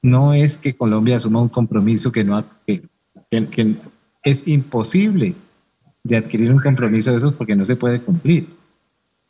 No 0.02 0.34
es 0.34 0.58
que 0.58 0.76
Colombia 0.76 1.16
asuma 1.16 1.40
un 1.40 1.48
compromiso 1.48 2.12
que 2.12 2.24
no 2.24 2.44
que, 2.66 2.82
es 4.22 4.46
imposible 4.46 5.34
de 6.02 6.18
adquirir 6.18 6.52
un 6.52 6.60
compromiso 6.60 7.12
de 7.12 7.16
esos 7.16 7.32
porque 7.32 7.56
no 7.56 7.64
se 7.64 7.76
puede 7.76 8.02
cumplir, 8.02 8.48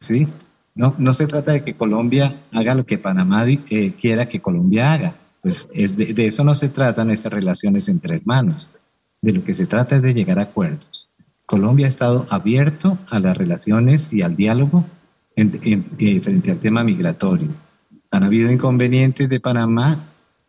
¿sí? 0.01 0.27
No, 0.75 0.95
no 0.99 1.13
se 1.13 1.27
trata 1.27 1.53
de 1.53 1.63
que 1.63 1.75
Colombia 1.75 2.41
haga 2.53 2.75
lo 2.75 2.85
que 2.85 2.99
Panamá 2.99 3.45
eh, 3.49 3.93
quiera 4.01 4.27
que 4.27 4.41
Colombia 4.41 4.93
haga, 4.93 5.15
pues 5.41 5.69
es 5.73 5.97
de, 5.97 6.27
eso 6.27 6.43
no 6.43 6.55
se 6.57 6.69
tratan 6.69 7.11
estas 7.11 7.33
relaciones 7.33 7.89
entre 7.89 8.17
hermanos 8.17 8.71
de 9.23 9.33
lo 9.33 9.45
que 9.45 9.53
se 9.53 9.67
trata 9.67 9.97
es 9.97 10.03
de 10.03 10.13
llegar 10.15 10.39
a 10.39 10.43
acuerdos. 10.43 11.11
Colombia 11.47 11.87
ha 11.87 11.89
estado 11.89 12.27
abierto 12.29 12.99
a 13.09 13.21
las 13.21 13.37
relaciones 13.39 14.13
y 14.13 14.23
al 14.23 14.37
diálogo 14.37 14.85
eh, 15.37 16.21
frente 16.21 16.51
al 16.51 16.59
tema 16.59 16.83
migratorio. 16.83 17.49
Han 18.11 18.25
habido 18.25 18.51
inconvenientes 18.51 19.29
de 19.29 19.41
Panamá 19.41 20.05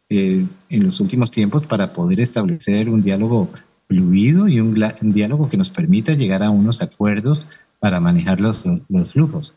eh, 0.10 0.46
en 0.70 0.84
los 0.84 1.00
últimos 1.00 1.32
tiempos 1.32 1.66
para 1.66 1.94
poder 1.94 2.20
establecer 2.20 2.90
un 2.90 3.04
diálogo 3.04 3.50
fluido 3.88 4.48
y 4.48 4.60
un, 4.60 4.74
diálogo 5.14 5.50
que 5.50 5.58
nos 5.58 5.70
permita 5.70 6.14
llegar 6.14 6.44
a 6.44 6.50
unos 6.50 6.82
acuerdos 6.82 7.48
para 7.80 8.00
manejar 8.00 8.40
los 8.40 8.66
flujos. 9.12 9.54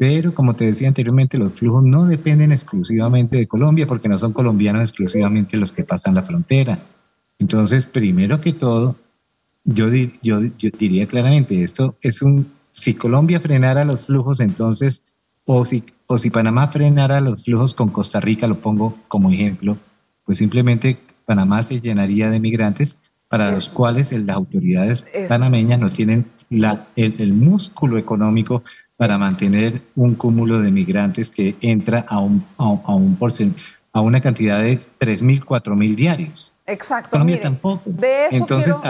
Pero 0.00 0.34
como 0.34 0.56
te 0.56 0.64
decía 0.64 0.88
anteriormente, 0.88 1.36
los 1.36 1.52
flujos 1.52 1.84
no 1.84 2.06
dependen 2.06 2.52
exclusivamente 2.52 3.36
de 3.36 3.46
Colombia 3.46 3.86
porque 3.86 4.08
no 4.08 4.16
son 4.16 4.32
colombianos 4.32 4.80
exclusivamente 4.80 5.58
los 5.58 5.72
que 5.72 5.84
pasan 5.84 6.14
la 6.14 6.22
frontera. 6.22 6.78
Entonces, 7.38 7.84
primero 7.84 8.40
que 8.40 8.54
todo, 8.54 8.96
yo, 9.62 9.88
yo, 10.22 10.40
diría 10.78 11.06
claramente, 11.06 11.62
esto 11.62 11.96
es 12.00 12.22
un, 12.22 12.50
si 12.70 12.94
Colombia 12.94 13.40
frenara 13.40 13.84
los 13.84 14.06
flujos, 14.06 14.40
entonces, 14.40 15.02
o 15.44 15.66
si, 15.66 15.84
o 16.06 16.16
si 16.16 16.30
Panamá 16.30 16.68
frenara 16.68 17.20
los 17.20 17.44
flujos 17.44 17.74
con 17.74 17.90
Costa 17.90 18.20
Rica, 18.20 18.46
lo 18.46 18.58
pongo 18.58 18.96
como 19.06 19.30
ejemplo, 19.30 19.76
pues 20.24 20.38
simplemente 20.38 20.98
Panamá 21.26 21.62
se 21.62 21.78
llenaría 21.78 22.30
de 22.30 22.40
migrantes 22.40 22.96
para 23.28 23.52
los 23.52 23.70
cuales 23.70 24.12
las 24.12 24.34
autoridades 24.34 25.04
panameñas 25.28 25.78
no 25.78 25.90
tienen 25.90 26.24
la, 26.48 26.86
el, 26.96 27.32
músculo 27.32 27.96
económico 27.96 28.64
para 29.00 29.16
mantener 29.16 29.80
un 29.96 30.14
cúmulo 30.14 30.60
de 30.60 30.70
migrantes 30.70 31.30
que 31.30 31.56
entra 31.62 32.04
a 32.06 32.18
un, 32.18 32.44
a, 32.58 32.64
a 32.84 32.94
un 32.94 33.16
porcentaje 33.16 33.80
a 33.92 34.02
una 34.02 34.20
cantidad 34.20 34.60
de 34.60 34.78
3.000, 34.78 35.42
4.000 35.44 35.94
diarios. 35.96 36.52
Exacto. 36.66 37.12
Colombia 37.12 37.40
tampoco. 37.40 37.82
De 37.86 38.26
eso, 38.26 38.46
quiero, 38.46 38.80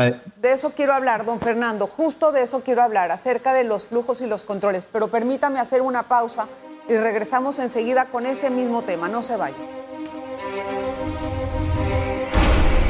de 0.42 0.52
eso 0.52 0.72
quiero 0.76 0.92
hablar, 0.92 1.24
don 1.24 1.40
Fernando. 1.40 1.86
Justo 1.86 2.32
de 2.32 2.42
eso 2.42 2.62
quiero 2.62 2.82
hablar, 2.82 3.12
acerca 3.12 3.54
de 3.54 3.62
los 3.62 3.86
flujos 3.86 4.20
y 4.20 4.26
los 4.26 4.42
controles. 4.42 4.88
Pero 4.92 5.08
permítame 5.08 5.60
hacer 5.60 5.80
una 5.80 6.02
pausa 6.02 6.48
y 6.88 6.96
regresamos 6.96 7.60
enseguida 7.60 8.06
con 8.06 8.26
ese 8.26 8.50
mismo 8.50 8.82
tema. 8.82 9.08
No 9.08 9.22
se 9.22 9.36
vayan. 9.36 9.60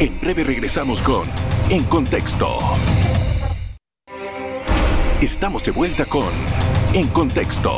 En 0.00 0.19
breve 0.21 0.43
regresamos 0.43 1.03
con 1.03 1.29
En 1.69 1.85
Contexto. 1.85 2.57
Estamos 5.21 5.62
de 5.62 5.71
vuelta 5.71 6.07
con 6.07 6.25
En 6.92 7.06
Contexto. 7.06 7.70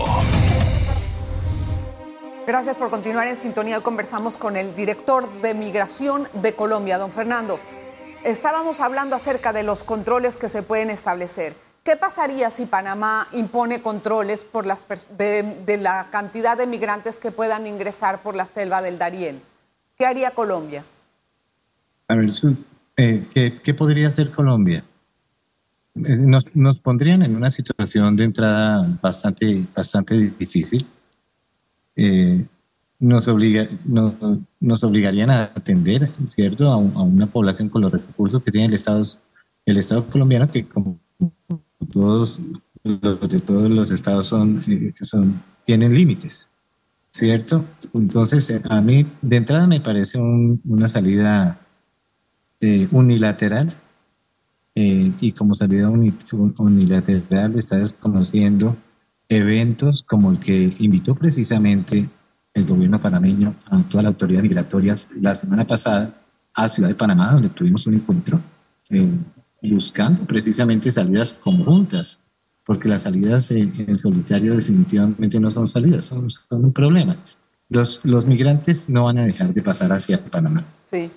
Gracias 2.46 2.76
por 2.76 2.88
continuar 2.88 3.26
en 3.28 3.36
sintonía. 3.36 3.80
conversamos 3.80 4.38
con 4.38 4.56
el 4.56 4.74
director 4.74 5.30
de 5.42 5.52
Migración 5.52 6.26
de 6.40 6.54
Colombia, 6.54 6.96
don 6.96 7.12
Fernando. 7.12 7.60
Estábamos 8.24 8.80
hablando 8.80 9.14
acerca 9.14 9.52
de 9.52 9.64
los 9.64 9.84
controles 9.84 10.38
que 10.38 10.48
se 10.48 10.62
pueden 10.62 10.88
establecer. 10.88 11.54
¿Qué 11.84 11.96
pasaría 11.96 12.48
si 12.48 12.64
Panamá 12.64 13.28
impone 13.32 13.82
controles 13.82 14.46
por 14.46 14.64
las 14.64 14.86
de, 15.18 15.78
la 15.78 16.08
cantidad 16.10 16.56
de 16.56 16.66
migrantes 16.66 17.18
que 17.18 17.32
puedan 17.32 17.66
ingresar 17.66 18.22
por 18.22 18.34
la 18.34 18.46
selva 18.46 18.80
del 18.80 18.98
Darién? 18.98 19.42
¿Qué 19.98 20.06
haría 20.06 20.30
Colombia? 20.30 20.86
A 22.08 22.14
ver, 22.14 22.30
eh, 22.96 23.28
¿qué, 23.62 23.74
podría 23.74 24.08
hacer 24.08 24.30
Colombia? 24.30 24.82
Nos, 25.94 26.56
nos, 26.56 26.78
pondrían 26.78 27.22
en 27.22 27.36
una 27.36 27.50
situación 27.50 28.16
de 28.16 28.24
entrada 28.24 28.98
bastante, 29.02 29.66
bastante 29.74 30.16
difícil 30.38 30.86
eh, 31.96 32.44
nos, 32.98 33.28
obliga, 33.28 33.68
nos 34.60 34.84
obligarían 34.84 35.30
a 35.30 35.42
atender, 35.44 36.08
¿cierto?, 36.26 36.68
a, 36.68 36.76
una 36.76 37.26
población 37.26 37.68
con 37.68 37.82
los 37.82 37.92
recursos 37.92 38.42
que 38.42 38.50
tiene 38.50 38.68
el 38.68 38.74
Estado, 38.74 39.02
el 39.66 39.76
Estado 39.76 40.06
colombiano, 40.08 40.50
que 40.50 40.66
como 40.66 40.98
todos 41.92 42.40
los 42.84 43.28
de 43.28 43.38
todos 43.40 43.70
los 43.70 43.90
estados 43.90 44.26
son, 44.26 44.62
eh, 44.68 44.92
tienen 45.64 45.94
límites, 45.94 46.50
¿cierto? 47.10 47.64
Entonces, 47.92 48.48
eh, 48.50 48.62
a 48.68 48.80
mí, 48.80 49.06
de 49.20 49.36
entrada 49.36 49.66
me 49.66 49.80
parece 49.80 50.18
una 50.18 50.88
salida 50.88 51.58
unilateral, 52.92 53.74
y 54.74 55.32
como 55.32 55.54
salida 55.54 55.90
unilateral 55.90 57.58
está 57.58 57.76
desconociendo 57.76 58.76
eventos 59.28 60.02
como 60.02 60.30
el 60.30 60.38
que 60.38 60.72
invitó 60.78 61.14
precisamente 61.14 62.08
el 62.54 62.66
gobierno 62.66 63.00
panameño 63.00 63.54
a 63.70 63.82
toda 63.82 64.02
la 64.02 64.08
autoridad 64.10 64.42
migratoria 64.42 64.94
la 65.20 65.34
semana 65.34 65.66
pasada 65.66 66.14
a 66.54 66.68
Ciudad 66.68 66.88
de 66.88 66.94
Panamá, 66.94 67.32
donde 67.32 67.48
tuvimos 67.48 67.86
un 67.86 67.94
encuentro 67.94 68.40
eh, 68.90 69.18
buscando 69.62 70.24
precisamente 70.24 70.90
salidas 70.90 71.32
conjuntas, 71.32 72.18
porque 72.64 72.88
las 72.88 73.02
salidas 73.02 73.50
en, 73.50 73.96
solitario 73.96 74.54
definitivamente 74.56 75.40
no 75.40 75.50
son 75.50 75.66
salidas, 75.66 76.04
son, 76.04 76.28
un 76.50 76.72
problema. 76.72 77.16
Los, 77.68 78.00
los 78.04 78.26
migrantes 78.26 78.88
no 78.88 79.04
van 79.04 79.18
a 79.18 79.24
dejar 79.24 79.54
de 79.54 79.62
pasar 79.62 79.92
hacia 79.92 80.18
Panamá. 80.18 80.64
Sí. 80.84 81.10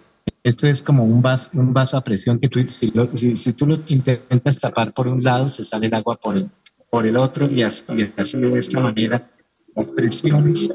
Esto 0.46 0.68
es 0.68 0.84
como 0.84 1.04
un 1.04 1.24
vaso, 1.24 1.50
un 1.54 1.74
vaso 1.74 1.98
a 1.98 2.04
presión 2.04 2.38
que 2.40 2.48
tú, 2.48 2.60
si, 2.68 2.92
si, 3.36 3.54
tú 3.54 3.66
lo 3.66 3.80
intentas 3.88 4.60
tapar 4.60 4.94
por 4.94 5.08
un 5.08 5.24
lado, 5.24 5.48
se 5.48 5.64
sale 5.64 5.88
el 5.88 5.94
agua 5.96 6.18
por 6.18 6.38
el, 6.38 6.52
por 6.92 7.08
el 7.08 7.18
otro 7.18 7.50
y 7.50 7.64
así, 7.64 7.84
y 7.98 8.14
así 8.16 8.38
de 8.38 8.60
esta 8.60 8.80
manera 8.80 9.28
las 9.74 9.90
presiones 9.90 10.70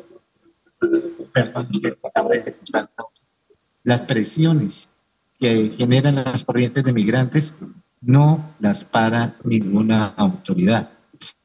las 3.84 4.02
presiones 4.02 4.88
que 5.38 5.72
generan 5.78 6.16
las 6.16 6.44
corrientes 6.44 6.82
de 6.82 6.92
migrantes 6.92 7.54
no 8.00 8.52
las 8.58 8.82
para 8.82 9.36
ninguna 9.44 10.06
autoridad. 10.16 10.90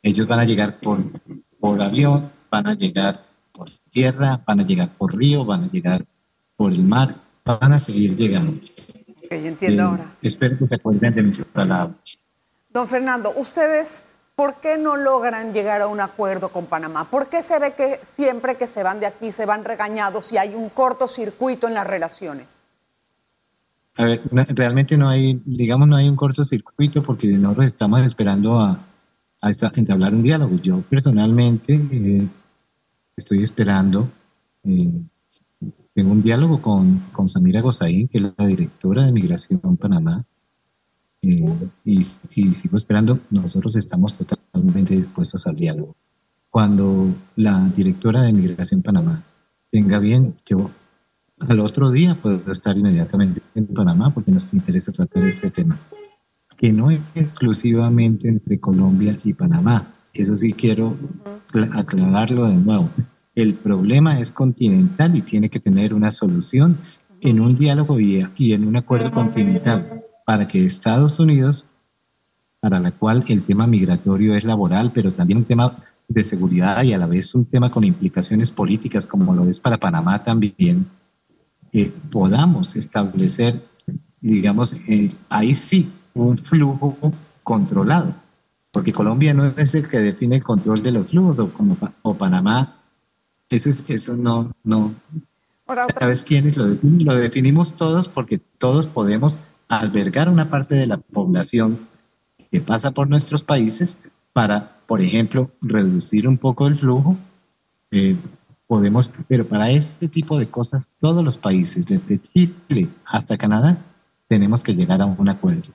Ellos 0.02 0.26
van 0.26 0.40
a 0.40 0.46
llegar 0.46 0.80
por, 0.80 0.98
por 1.60 1.80
avión, 1.80 2.30
van 2.50 2.66
a 2.66 2.74
llegar 2.74 3.24
por 3.52 3.70
tierra, 3.92 4.42
van 4.48 4.62
a 4.62 4.64
llegar 4.66 4.96
por 4.98 5.16
río, 5.16 5.46
van 5.46 5.66
a 5.66 5.70
llegar 5.70 6.04
por 6.56 6.74
el 6.74 6.84
mar, 6.84 7.25
van 7.46 7.74
a 7.74 7.80
seguir 7.80 8.16
llegando. 8.16 8.60
entiendo 9.30 9.84
eh, 9.84 9.86
ahora. 9.86 10.16
Espero 10.22 10.58
que 10.58 10.68
se 10.68 10.76
acuerden 10.76 11.14
de 11.14 11.22
mis 11.22 11.40
palabras. 11.46 12.20
Don 12.70 12.88
Fernando, 12.88 13.34
ustedes 13.38 14.04
¿Por 14.36 14.60
qué 14.60 14.78
no 14.78 14.98
logran 14.98 15.54
llegar 15.54 15.82
a 15.82 15.88
un 15.88 16.02
acuerdo 16.02 16.50
con 16.50 16.66
Panamá? 16.66 17.10
¿Por 17.10 17.30
qué 17.30 17.42
se 17.42 17.58
ve 17.58 17.74
que 17.74 18.00
siempre 18.02 18.56
que 18.56 18.68
se 18.68 18.84
van 18.84 19.00
de 19.00 19.06
aquí 19.06 19.32
se 19.32 19.46
van 19.46 19.64
regañados 19.64 20.34
y 20.34 20.38
hay 20.38 20.54
un 20.56 20.68
cortocircuito 20.68 21.70
en 21.70 21.74
las 21.74 21.88
relaciones? 21.88 22.64
A 23.96 24.04
ver, 24.04 24.22
realmente 24.54 24.98
no 24.98 25.08
hay, 25.08 25.42
digamos, 25.46 25.88
no 25.88 25.96
hay 25.96 26.10
un 26.10 26.18
cortocircuito 26.18 27.02
porque 27.02 27.28
nosotros 27.30 27.68
estamos 27.68 28.02
esperando 28.02 28.60
a, 28.60 28.78
a 29.42 29.50
entablar 29.76 30.14
un 30.14 30.22
diálogo. 30.22 30.58
Yo 30.62 30.82
personalmente 30.82 31.74
eh, 31.74 32.28
estoy 33.16 33.42
esperando, 33.42 34.10
eh, 34.66 35.02
tengo 35.96 36.12
un 36.12 36.22
diálogo 36.22 36.62
con, 36.62 37.06
con 37.14 37.30
Samira 37.30 37.62
Gozaín, 37.62 38.10
que 38.10 38.18
es 38.18 38.24
la 38.38 38.46
directora 38.46 39.06
de 39.06 39.14
Migración 39.14 39.78
Panamá, 39.78 40.26
y, 41.22 42.04
sigo 42.04 42.76
esperando, 42.76 43.20
nosotros 43.32 43.78
estamos 43.78 44.14
totalmente 44.14 44.94
dispuestos 44.94 45.48
al 45.48 45.56
diálogo. 45.56 45.96
Cuando 46.50 47.16
la 47.38 47.70
directora 47.70 48.24
de 48.24 48.34
Migración 48.34 48.82
Panamá 48.82 49.24
tenga 49.72 49.98
bien, 50.00 50.36
yo 50.46 50.70
al 51.40 51.62
otro 51.62 51.90
día 51.90 52.16
puedo 52.22 52.52
estar 52.52 52.78
inmediatamente 52.78 53.42
en 53.56 53.68
Panamá 53.68 54.14
porque 54.14 54.32
nos 54.32 54.54
interesa 54.54 54.92
tratar 54.92 55.24
este 55.24 55.50
tema, 55.50 55.80
que 56.58 56.74
no 56.74 56.92
es 56.92 57.00
exclusivamente 57.16 58.28
entre 58.28 58.60
Colombia 58.60 59.18
y 59.24 59.34
Panamá. 59.34 59.94
Eso 60.14 60.36
sí 60.36 60.52
quiero 60.52 60.98
aclararlo 61.74 62.48
de 62.48 62.56
nuevo. 62.56 62.90
El 63.36 63.54
problema 63.56 64.20
es 64.22 64.32
continental 64.32 65.16
y 65.16 65.22
tiene 65.22 65.50
que 65.50 65.60
tener 65.60 65.94
una 65.94 66.10
solución 66.10 66.78
en 67.20 67.42
un 67.42 67.56
diálogo 67.56 68.00
y, 68.00 68.24
en 68.54 68.66
un 68.66 68.78
acuerdo 68.78 69.12
continental 69.12 70.04
para 70.26 70.48
que 70.48 70.66
Estados 70.66 71.20
Unidos, 71.20 71.68
para 72.62 72.80
la 72.80 72.92
cual 72.92 73.26
el 73.28 73.44
tema 73.44 73.68
migratorio 73.68 74.36
es 74.36 74.46
laboral, 74.46 74.92
pero 74.94 75.12
también 75.12 75.40
un 75.40 75.46
tema 75.46 75.84
de 76.08 76.24
seguridad 76.24 76.82
y 76.84 76.94
a 76.94 76.98
la 76.98 77.08
vez 77.08 77.36
un 77.36 77.46
tema 77.46 77.70
con 77.70 77.84
implicaciones 77.84 78.50
políticas 78.50 79.06
como 79.06 79.34
lo 79.34 79.50
es 79.50 79.60
para 79.60 79.78
Panamá 79.78 80.24
también, 80.24 80.88
que 81.72 81.92
podamos 82.10 82.76
establecer, 82.76 83.62
digamos, 84.22 84.76
eh, 84.88 85.12
ahí 85.30 85.54
sí, 85.54 85.92
un 86.14 86.38
flujo 86.38 86.98
controlado, 87.44 88.16
porque 88.72 88.94
Colombia 88.94 89.34
no 89.34 89.46
es 89.46 89.76
el 89.76 89.88
que 89.90 90.00
define 90.00 90.38
el 90.38 90.44
control 90.44 90.82
de 90.82 90.92
los 90.92 91.08
flujos 91.08 91.40
o, 91.40 91.50
como, 91.50 91.78
o 92.02 92.14
Panamá, 92.14 92.75
eso, 93.56 93.70
es, 93.70 93.84
eso 93.88 94.16
no, 94.16 94.52
no. 94.64 94.94
¿Sabes 96.00 96.24
quiénes 96.24 96.58
lo 96.58 96.78
Lo 96.82 97.16
definimos 97.16 97.76
todos 97.76 98.08
porque 98.08 98.40
todos 98.58 98.88
podemos 98.88 99.40
albergar 99.68 100.30
una 100.30 100.50
parte 100.50 100.76
de 100.76 100.86
la 100.86 100.98
población 100.98 101.88
que 102.52 102.62
pasa 102.62 102.92
por 102.92 103.10
nuestros 103.10 103.44
países 103.44 103.98
para, 104.34 104.78
por 104.86 105.02
ejemplo, 105.02 105.50
reducir 105.62 106.28
un 106.28 106.38
poco 106.38 106.68
el 106.68 106.78
flujo. 106.78 107.18
Eh, 107.92 108.16
podemos, 108.68 109.12
pero 109.28 109.46
para 109.46 109.72
este 109.72 110.08
tipo 110.08 110.38
de 110.38 110.48
cosas, 110.48 110.90
todos 111.00 111.24
los 111.24 111.38
países, 111.38 111.86
desde 111.86 112.20
Chile 112.20 112.90
hasta 113.06 113.38
Canadá, 113.38 113.78
tenemos 114.28 114.64
que 114.64 114.76
llegar 114.76 115.02
a 115.02 115.06
un 115.06 115.30
acuerdo. 115.30 115.70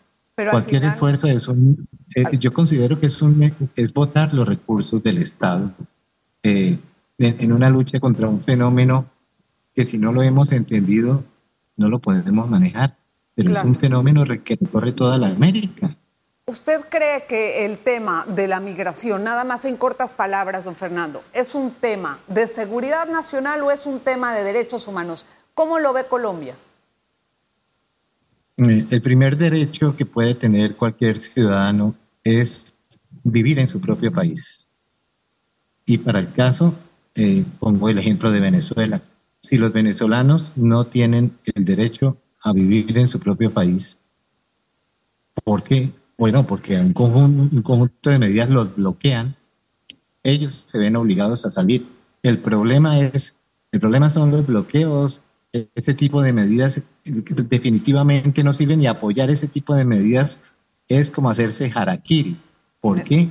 Cualquier 0.51 0.85
esfuerzo 0.85 1.27
es 1.27 1.47
un, 1.49 1.87
eh, 2.15 2.39
yo 2.39 2.53
considero 2.53 2.99
que 2.99 3.07
es 3.07 3.21
un, 3.21 3.53
es 3.77 3.93
votar 3.93 4.33
los 4.33 4.49
recursos 4.49 5.03
del 5.03 5.19
Estado 5.19 5.73
eh, 6.43 6.79
en 7.21 7.53
una 7.53 7.71
lucha 7.71 8.01
contra 8.01 8.29
un 8.29 8.41
fenómeno 8.41 9.07
que 9.75 9.85
si 9.85 9.99
no 9.99 10.13
lo 10.13 10.23
hemos 10.23 10.53
entendido, 10.53 11.23
no 11.77 11.89
lo 11.89 12.01
podemos 12.01 12.49
manejar 12.51 12.97
pero 13.35 13.53
es 13.53 13.65
un 13.65 13.75
fenómeno 13.75 14.25
que 14.45 14.57
recorre 14.57 14.93
toda 14.93 15.17
la 15.17 15.29
América. 15.29 15.97
¿Usted 16.47 16.81
cree 16.91 17.25
que 17.29 17.65
el 17.65 17.79
tema 17.79 18.27
de 18.29 18.49
la 18.49 18.61
migración, 18.61 19.23
nada 19.23 19.45
más 19.45 19.65
en 19.65 19.77
cortas 19.77 20.13
palabras, 20.13 20.65
don 20.65 20.75
Fernando, 20.75 21.23
es 21.33 21.55
un 21.55 21.71
tema 21.71 22.19
de 22.27 22.47
seguridad 22.47 23.09
nacional 23.09 23.63
o 23.63 23.71
es 23.71 23.87
un 23.87 24.01
tema 24.01 24.35
de 24.35 24.43
derechos 24.43 24.89
humanos? 24.89 25.25
¿Cómo 25.55 25.79
lo 25.79 25.93
ve 25.93 26.05
Colombia? 26.05 26.55
Eh, 28.57 28.87
el 28.91 29.01
primer 29.01 29.37
derecho 29.37 29.97
que 29.97 30.05
puede 30.05 30.35
tener 30.35 30.77
cualquier 30.77 31.19
ciudadano 31.19 31.95
es 32.25 32.75
vivir 33.23 33.59
en 33.59 33.69
su 33.69 33.81
propio 33.81 34.13
país. 34.13 34.67
Y 35.87 35.99
para 35.99 36.19
el 36.19 36.33
caso, 36.33 36.75
eh, 37.15 37.45
pongo 37.59 37.89
el 37.89 37.99
ejemplo 37.99 38.31
de 38.31 38.41
Venezuela. 38.41 39.03
Si 39.41 39.59
los 39.59 39.73
venezolanos 39.73 40.53
no 40.57 40.87
tienen 40.87 41.39
el 41.55 41.65
derecho 41.65 42.17
a 42.43 42.53
vivir 42.53 42.97
en 42.99 43.07
su 43.07 43.19
propio 43.19 43.53
país. 43.53 43.99
¿Por 45.45 45.63
qué? 45.63 45.91
Bueno, 46.19 46.47
porque 46.47 46.77
un 46.77 46.93
conjunto, 46.93 47.57
un 47.57 47.63
conjunto 47.63 48.11
de 48.11 48.19
medidas 48.19 48.51
los 48.51 48.77
bloquean, 48.77 49.35
ellos 50.23 50.65
se 50.67 50.79
ven 50.79 50.97
obligados 50.97 51.47
a 51.47 51.51
salir. 51.51 51.87
El 52.23 52.39
problema 52.39 53.01
es, 53.01 53.37
el 53.73 53.81
problema 53.81 54.11
son 54.11 54.31
los 54.31 54.47
bloqueos, 54.47 55.23
ese 55.53 55.95
tipo 55.95 56.23
de 56.23 56.33
medidas 56.33 56.81
definitivamente 57.05 58.45
no 58.45 58.53
sirven 58.53 58.83
y 58.83 58.87
apoyar 58.87 59.31
ese 59.31 59.49
tipo 59.49 59.75
de 59.75 59.85
medidas 59.85 60.39
es 60.89 61.11
como 61.11 61.31
hacerse 61.31 61.71
harakiri. 61.75 62.37
¿Por 62.81 63.03
qué? 63.03 63.29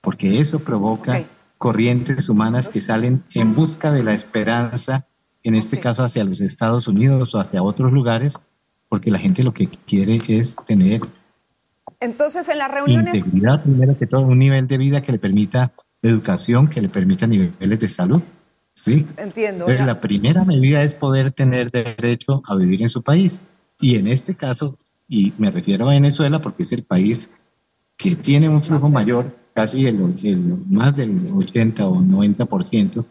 Porque 0.00 0.40
eso 0.40 0.58
provoca 0.58 1.24
corrientes 1.62 2.28
humanas 2.28 2.66
que 2.66 2.80
salen 2.80 3.22
en 3.34 3.54
busca 3.54 3.92
de 3.92 4.02
la 4.02 4.14
esperanza, 4.14 5.06
en 5.44 5.54
este 5.54 5.78
caso 5.78 6.02
hacia 6.02 6.24
los 6.24 6.40
Estados 6.40 6.88
Unidos 6.88 7.36
o 7.36 7.38
hacia 7.38 7.62
otros 7.62 7.92
lugares, 7.92 8.36
porque 8.88 9.12
la 9.12 9.20
gente 9.20 9.44
lo 9.44 9.54
que 9.54 9.68
quiere 9.68 10.20
es 10.26 10.56
tener 10.66 11.02
entonces 12.00 12.48
en 12.48 12.58
las 12.58 12.68
reuniones 12.68 13.14
integridad 13.14 13.62
primero 13.62 13.96
que 13.96 14.08
todo 14.08 14.22
un 14.22 14.40
nivel 14.40 14.66
de 14.66 14.76
vida 14.76 15.02
que 15.02 15.12
le 15.12 15.20
permita 15.20 15.72
educación 16.02 16.66
que 16.66 16.82
le 16.82 16.88
permita 16.88 17.28
niveles 17.28 17.78
de 17.78 17.86
salud 17.86 18.22
sí 18.74 19.06
entiendo 19.16 19.66
Entonces, 19.66 19.86
la 19.86 20.00
primera 20.00 20.44
medida 20.44 20.82
es 20.82 20.94
poder 20.94 21.30
tener 21.30 21.70
derecho 21.70 22.42
a 22.48 22.56
vivir 22.56 22.82
en 22.82 22.88
su 22.88 23.02
país. 23.02 23.40
Y 23.80 23.94
en 23.94 24.08
este 24.08 24.34
caso 24.34 24.78
y 25.08 25.32
me 25.38 25.52
refiero 25.52 25.88
a 25.88 25.92
Venezuela 25.92 26.42
porque 26.42 26.64
es 26.64 26.72
el 26.72 26.82
país 26.82 27.30
que 28.02 28.16
tiene 28.16 28.48
un 28.48 28.62
flujo 28.62 28.88
mayor 28.88 29.36
casi 29.54 29.86
el, 29.86 29.98
más 30.68 30.96
del 30.96 31.30
80 31.32 31.86
o 31.86 32.00
90 32.00 32.46
por 32.46 32.64
ciento 32.66 33.06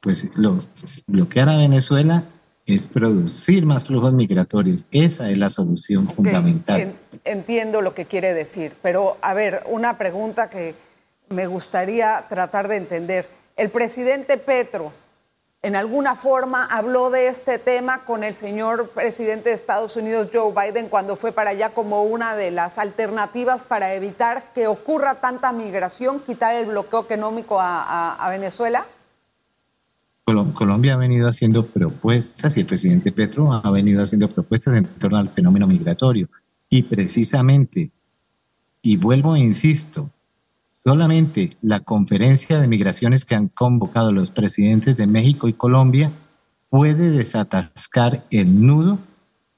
pues 0.00 0.26
lo 0.34 0.60
bloquear 1.06 1.48
a 1.48 1.56
Venezuela 1.56 2.24
es 2.66 2.86
producir 2.86 3.66
más 3.66 3.84
flujos 3.84 4.12
migratorios. 4.12 4.84
Esa 4.90 5.30
es 5.30 5.38
la 5.38 5.48
solución 5.48 6.08
fundamental. 6.08 6.94
Entiendo 7.24 7.80
lo 7.80 7.94
que 7.94 8.06
quiere 8.06 8.34
decir, 8.34 8.72
pero 8.82 9.16
a 9.20 9.34
ver, 9.34 9.64
una 9.68 9.98
pregunta 9.98 10.48
que 10.48 10.74
me 11.28 11.46
gustaría 11.46 12.24
tratar 12.28 12.68
de 12.68 12.76
entender. 12.76 13.28
El 13.56 13.70
presidente 13.70 14.38
Petro, 14.38 14.92
en 15.62 15.76
alguna 15.76 16.16
forma, 16.16 16.64
habló 16.64 17.10
de 17.10 17.28
este 17.28 17.58
tema 17.58 18.04
con 18.04 18.24
el 18.24 18.34
señor 18.34 18.90
presidente 18.90 19.50
de 19.50 19.54
Estados 19.54 19.96
Unidos, 19.96 20.28
Joe 20.32 20.52
Biden, 20.52 20.88
cuando 20.88 21.14
fue 21.14 21.32
para 21.32 21.50
allá 21.50 21.70
como 21.70 22.02
una 22.02 22.34
de 22.34 22.50
las 22.50 22.78
alternativas 22.78 23.64
para 23.64 23.94
evitar 23.94 24.52
que 24.52 24.66
ocurra 24.66 25.20
tanta 25.20 25.52
migración, 25.52 26.20
quitar 26.20 26.54
el 26.56 26.66
bloqueo 26.66 27.02
económico 27.04 27.58
a 27.60 28.28
Venezuela. 28.30 28.86
Colombia 30.24 30.94
ha 30.94 30.96
venido 30.96 31.28
haciendo 31.28 31.66
propuestas 31.66 32.56
y 32.56 32.60
el 32.60 32.66
presidente 32.66 33.12
Petro 33.12 33.52
ha 33.52 33.70
venido 33.70 34.02
haciendo 34.02 34.28
propuestas 34.28 34.74
en 34.74 34.86
torno 34.86 35.18
al 35.18 35.28
fenómeno 35.30 35.66
migratorio. 35.66 36.28
Y 36.68 36.84
precisamente, 36.84 37.90
y 38.80 38.96
vuelvo 38.96 39.36
e 39.36 39.40
insisto, 39.40 40.10
Solamente 40.84 41.56
la 41.62 41.80
conferencia 41.80 42.58
de 42.58 42.66
migraciones 42.66 43.24
que 43.24 43.36
han 43.36 43.46
convocado 43.46 44.10
los 44.10 44.32
presidentes 44.32 44.96
de 44.96 45.06
México 45.06 45.46
y 45.46 45.52
Colombia 45.52 46.10
puede 46.70 47.10
desatascar 47.10 48.24
el 48.30 48.66
nudo, 48.66 48.98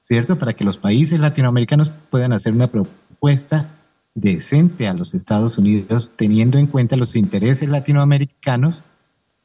¿cierto? 0.01 0.37
Para 0.37 0.53
que 0.53 0.63
los 0.63 0.77
países 0.77 1.19
latinoamericanos 1.19 1.89
puedan 2.11 2.31
hacer 2.31 2.53
una 2.53 2.67
propuesta 2.67 3.71
decente 4.13 4.87
a 4.87 4.93
los 4.93 5.15
Estados 5.15 5.57
Unidos, 5.57 6.11
teniendo 6.15 6.59
en 6.59 6.67
cuenta 6.67 6.95
los 6.95 7.15
intereses 7.15 7.69
latinoamericanos 7.69 8.83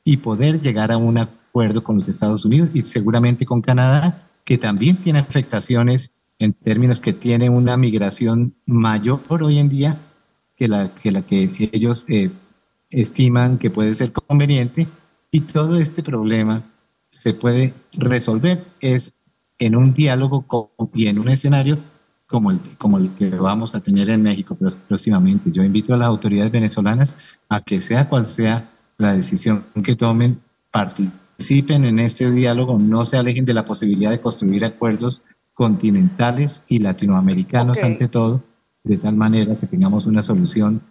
y 0.05 0.19
poder 0.19 0.61
llegar 0.61 0.93
a 0.93 0.99
un 0.99 1.17
acuerdo 1.17 1.83
con 1.83 1.97
los 1.97 2.09
Estados 2.09 2.45
Unidos 2.45 2.69
y 2.75 2.83
seguramente 2.83 3.47
con 3.47 3.63
Canadá, 3.63 4.19
que 4.45 4.59
también 4.59 4.99
tiene 4.99 5.21
afectaciones 5.21 6.11
en 6.39 6.53
términos 6.53 7.01
que 7.01 7.15
tiene 7.15 7.49
una 7.49 7.79
migración 7.79 8.55
mayor 8.67 9.23
hoy 9.43 9.59
en 9.59 9.71
día 9.71 9.99
que 10.61 10.69
la 10.69 10.95
que, 10.95 11.11
la 11.11 11.23
que 11.23 11.71
ellos 11.73 12.05
eh, 12.11 12.29
estiman 12.91 13.57
que 13.57 13.71
puede 13.71 13.95
ser 13.95 14.13
conveniente 14.13 14.87
y 15.31 15.41
todo 15.41 15.79
este 15.79 16.03
problema 16.03 16.63
se 17.11 17.33
puede 17.33 17.73
resolver 17.95 18.67
es 18.79 19.15
en 19.59 19.75
un 19.75 19.95
diálogo 19.95 20.45
y 20.93 21.07
en 21.07 21.19
un 21.19 21.31
escenario 21.31 21.79
como 22.27 22.51
el, 22.51 22.61
como 22.77 22.99
el 22.99 23.09
que 23.13 23.31
vamos 23.31 23.75
a 23.75 23.81
tener 23.81 24.11
en 24.11 24.23
México 24.23 24.55
próximamente. 24.87 25.51
Yo 25.51 25.65
invito 25.65 25.95
a 25.95 25.97
las 25.97 26.09
autoridades 26.09 26.53
venezolanas 26.53 27.17
a 27.49 27.63
que 27.63 27.81
sea 27.81 28.11
cual 28.11 28.29
sea 28.29 28.71
la 28.99 29.15
decisión 29.15 29.65
que 29.83 29.97
tomen, 29.97 30.41
participen 30.71 31.87
en 31.87 31.99
este 32.01 32.31
diálogo, 32.31 32.79
no 32.79 33.07
se 33.07 33.17
alejen 33.17 33.47
de 33.47 33.55
la 33.55 33.65
posibilidad 33.65 34.11
de 34.11 34.21
construir 34.21 34.63
acuerdos 34.67 35.23
continentales 35.55 36.63
y 36.69 36.81
latinoamericanos 36.81 37.83
ante 37.83 38.09
todo, 38.09 38.43
de 38.83 38.97
tal 38.99 39.17
manera 39.17 39.57
que 39.57 39.67
tengamos 39.67 40.07
una 40.07 40.23
solución 40.23 40.83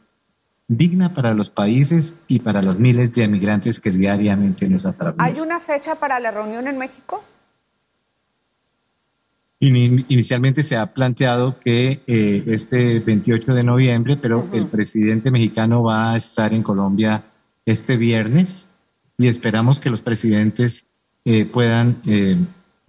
digna 0.67 1.13
para 1.13 1.33
los 1.33 1.49
países 1.49 2.13
y 2.27 2.39
para 2.39 2.61
los 2.61 2.77
miles 2.77 3.11
de 3.13 3.23
emigrantes 3.23 3.79
que 3.79 3.89
diariamente 3.89 4.69
nos 4.69 4.85
atraviesan. 4.85 5.25
¿Hay 5.25 5.41
una 5.41 5.59
fecha 5.59 5.95
para 5.95 6.19
la 6.19 6.31
reunión 6.31 6.67
en 6.67 6.77
México? 6.77 7.23
Inicialmente 9.61 10.63
se 10.63 10.77
ha 10.77 10.85
planteado 10.93 11.59
que 11.59 12.01
eh, 12.07 12.43
este 12.47 12.99
28 12.99 13.53
de 13.53 13.63
noviembre, 13.63 14.15
pero 14.15 14.47
el 14.53 14.67
presidente 14.67 15.31
mexicano 15.31 15.83
va 15.83 16.13
a 16.13 16.15
estar 16.15 16.53
en 16.53 16.63
Colombia 16.63 17.25
este 17.65 17.97
viernes 17.97 18.67
y 19.17 19.27
esperamos 19.27 19.81
que 19.81 19.89
los 19.89 20.01
presidentes 20.01 20.85
eh, 21.25 21.45
puedan 21.45 21.97
eh, 22.07 22.37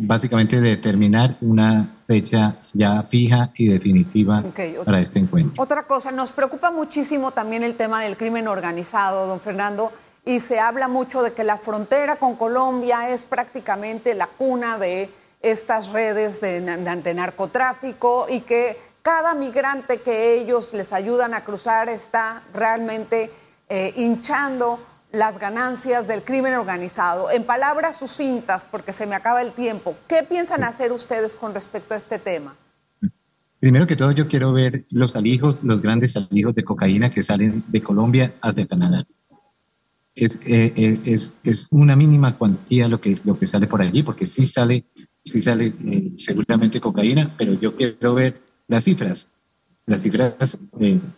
básicamente 0.01 0.61
determinar 0.61 1.37
una 1.43 1.95
fecha 2.07 2.57
ya 2.73 3.03
fija 3.03 3.53
y 3.55 3.69
definitiva 3.69 4.43
para 4.85 5.01
este 5.01 5.19
encuentro. 5.19 5.63
Otra 5.63 5.83
cosa, 5.85 6.11
nos 6.11 6.33
preocupa 6.33 6.71
muchísimo 6.71 7.33
también 7.33 7.63
el 7.63 7.75
tema 7.75 8.03
del 8.03 8.17
crimen 8.17 8.49
organizado, 8.49 9.27
don 9.27 9.41
Fernando, 9.41 9.93
y 10.25 10.41
se 10.41 10.59
habla 10.59 10.89
mucho 10.89 11.23
de 11.23 11.33
que 11.33 11.45
la 11.45 11.59
frontera 11.59 12.17
con 12.17 12.37
Colombia 12.37 13.11
es 13.11 13.27
prácticamente 13.27 14.15
la 14.15 14.27
cuna 14.27 14.79
de 14.79 15.11
estas 15.43 15.91
redes 15.91 16.41
de, 16.41 16.61
de 16.61 17.15
narcotráfico 17.15 18.27
y 18.29 18.41
que 18.41 18.77
cada 19.03 19.35
migrante 19.35 20.01
que 20.01 20.35
ellos 20.35 20.73
les 20.73 20.93
ayudan 20.93 21.35
a 21.35 21.45
cruzar 21.45 21.89
está 21.89 22.43
realmente 22.53 23.31
eh, 23.69 23.93
hinchando 23.97 24.79
las 25.13 25.39
ganancias 25.39 26.07
del 26.07 26.23
crimen 26.23 26.55
organizado. 26.55 27.31
En 27.31 27.45
palabras 27.45 27.97
sucintas, 27.99 28.69
porque 28.71 28.93
se 28.93 29.07
me 29.07 29.15
acaba 29.15 29.43
el 29.43 29.53
tiempo, 29.53 29.97
¿qué 30.09 30.23
piensan 30.23 30.65
hacer 30.65 30.93
ustedes 30.93 31.35
con 31.35 31.55
respecto 31.55 31.95
a 31.95 31.97
este 31.97 32.19
tema? 32.19 32.55
Primero 33.59 33.87
que 33.87 33.97
todo, 33.97 34.11
yo 34.13 34.27
quiero 34.27 34.53
ver 34.53 34.87
los 34.91 35.17
alijos, 35.17 35.57
los 35.63 35.83
grandes 35.83 36.17
alijos 36.17 36.55
de 36.55 36.65
cocaína 36.65 37.11
que 37.11 37.23
salen 37.23 37.63
de 37.69 37.83
Colombia 37.83 38.35
hacia 38.41 38.67
Canadá. 38.67 39.07
Es, 40.15 40.37
eh, 40.47 40.73
eh, 40.77 41.01
es, 41.05 41.33
es, 41.45 41.69
una 41.71 41.95
mínima 41.95 42.37
cuantía 42.37 42.89
lo 42.89 43.01
que, 43.01 43.19
lo 43.23 43.39
que 43.39 43.47
sale 43.47 43.67
por 43.67 43.83
allí, 43.83 44.03
porque 44.03 44.27
sí 44.27 44.47
sale, 44.47 44.87
sí 45.25 45.41
sale 45.41 45.75
eh, 45.85 46.13
seguramente 46.17 46.81
cocaína, 46.81 47.35
pero 47.37 47.53
yo 47.55 47.77
quiero 47.77 48.15
ver 48.15 48.41
las 48.67 48.85
cifras. 48.85 49.29
Las 49.87 50.03
cifras, 50.03 50.59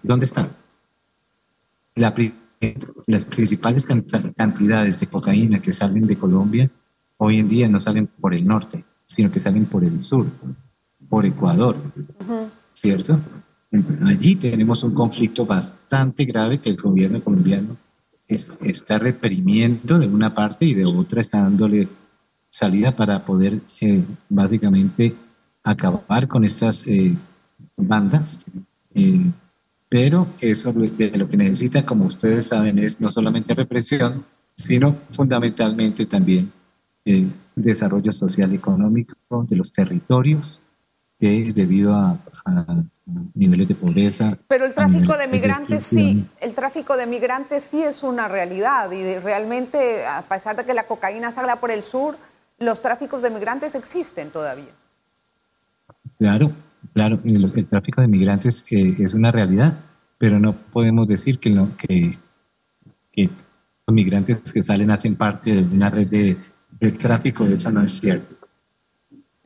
¿dónde 0.03 0.27
están? 0.27 0.49
La 1.95 2.13
las 3.07 3.25
principales 3.25 3.87
cantidades 4.37 4.99
de 4.99 5.07
cocaína 5.07 5.61
que 5.61 5.73
salen 5.73 6.07
de 6.07 6.17
Colombia 6.17 6.71
hoy 7.17 7.39
en 7.39 7.49
día 7.49 7.69
no 7.69 7.79
salen 7.79 8.09
por 8.09 8.35
el 8.35 8.47
norte, 8.47 8.85
sino 9.07 9.31
que 9.31 9.39
salen 9.39 9.67
por 9.67 9.85
el 9.85 10.03
sur, 10.03 10.27
por 11.09 11.25
Ecuador, 11.25 11.77
¿cierto? 12.73 13.19
Allí 14.05 14.37
tenemos 14.37 14.83
un 14.83 14.93
conflicto 14.93 15.47
bastante 15.47 16.25
grave 16.25 16.61
que 16.61 16.71
el 16.71 16.77
gobierno 16.77 17.23
colombiano 17.23 17.77
está 18.27 18.99
reprimiendo 18.99 19.99
de 19.99 20.07
una 20.07 20.35
parte 20.35 20.65
y 20.65 20.75
de 20.75 20.85
otra 20.85 21.21
está 21.21 21.43
dándole 21.43 21.89
salida 22.49 22.95
para 22.95 23.25
poder 23.25 23.61
eh, 23.81 24.05
básicamente 24.29 25.15
acabar 25.63 26.29
con 26.29 26.45
estas 26.45 26.87
eh, 26.87 27.17
bandas. 27.77 28.39
Eh, 28.95 29.31
pero 29.93 30.27
eso 30.41 30.73
de 30.73 31.11
lo 31.19 31.29
que 31.29 31.37
necesita, 31.37 31.85
como 31.85 32.07
ustedes 32.07 32.47
saben, 32.47 32.79
es 32.79 32.99
no 32.99 33.13
solamente 33.13 33.53
represión, 33.53 34.25
sino 34.57 34.97
fundamentalmente 35.11 36.07
también 36.07 36.51
el 37.05 37.31
desarrollo 37.55 38.11
social 38.11 38.51
y 38.53 38.57
económico 38.57 39.15
de 39.47 39.55
los 39.55 39.71
territorios, 39.71 40.63
que 41.21 41.53
debido 41.53 41.95
a, 41.95 42.19
niveles 43.35 43.69
de 43.69 43.75
pobreza. 43.75 44.39
Pero 44.49 44.65
el 44.65 44.73
tráfico 44.73 45.15
de 45.19 45.29
migrantes 45.29 45.85
sí, 45.85 46.25
el 46.41 46.55
tráfico 46.55 46.97
de 46.97 47.07
migrantes 47.07 47.63
sí 47.63 47.83
es 47.83 48.03
una 48.03 48.29
realidad 48.29 48.91
y 48.93 49.19
realmente, 49.19 50.07
a 50.07 50.23
pesar 50.23 50.57
de 50.57 50.65
que 50.65 50.73
la 50.73 50.87
cocaína 50.87 51.33
salga 51.33 51.57
por 51.57 51.71
el 51.71 51.83
sur, 51.83 52.17
los 52.59 52.81
tráficos 52.81 53.21
de 53.21 53.29
migrantes 53.29 53.75
existen 53.75 54.31
todavía. 54.31 54.73
Claro, 56.17 56.53
Claro, 56.95 57.21
el, 57.25 57.67
tráfico 57.69 58.01
de 58.03 58.09
migrantes 58.09 58.65
eh, 58.71 58.97
es 58.99 59.15
una 59.15 59.33
realidad, 59.33 59.79
pero 60.19 60.39
no 60.39 60.53
podemos 60.55 61.07
decir 61.07 61.39
que, 61.39 61.51
que, 63.13 63.31
los 63.87 63.95
migrantes 63.95 64.53
que 64.53 64.63
salen 64.63 64.91
hacen 64.91 65.17
parte 65.17 65.51
de 65.51 65.63
una 65.63 65.89
red 65.89 66.07
de, 66.09 66.37
tráfico, 66.93 67.45
eso 67.47 67.71
no 67.71 67.83
es 67.83 67.93
cierto. 67.93 68.47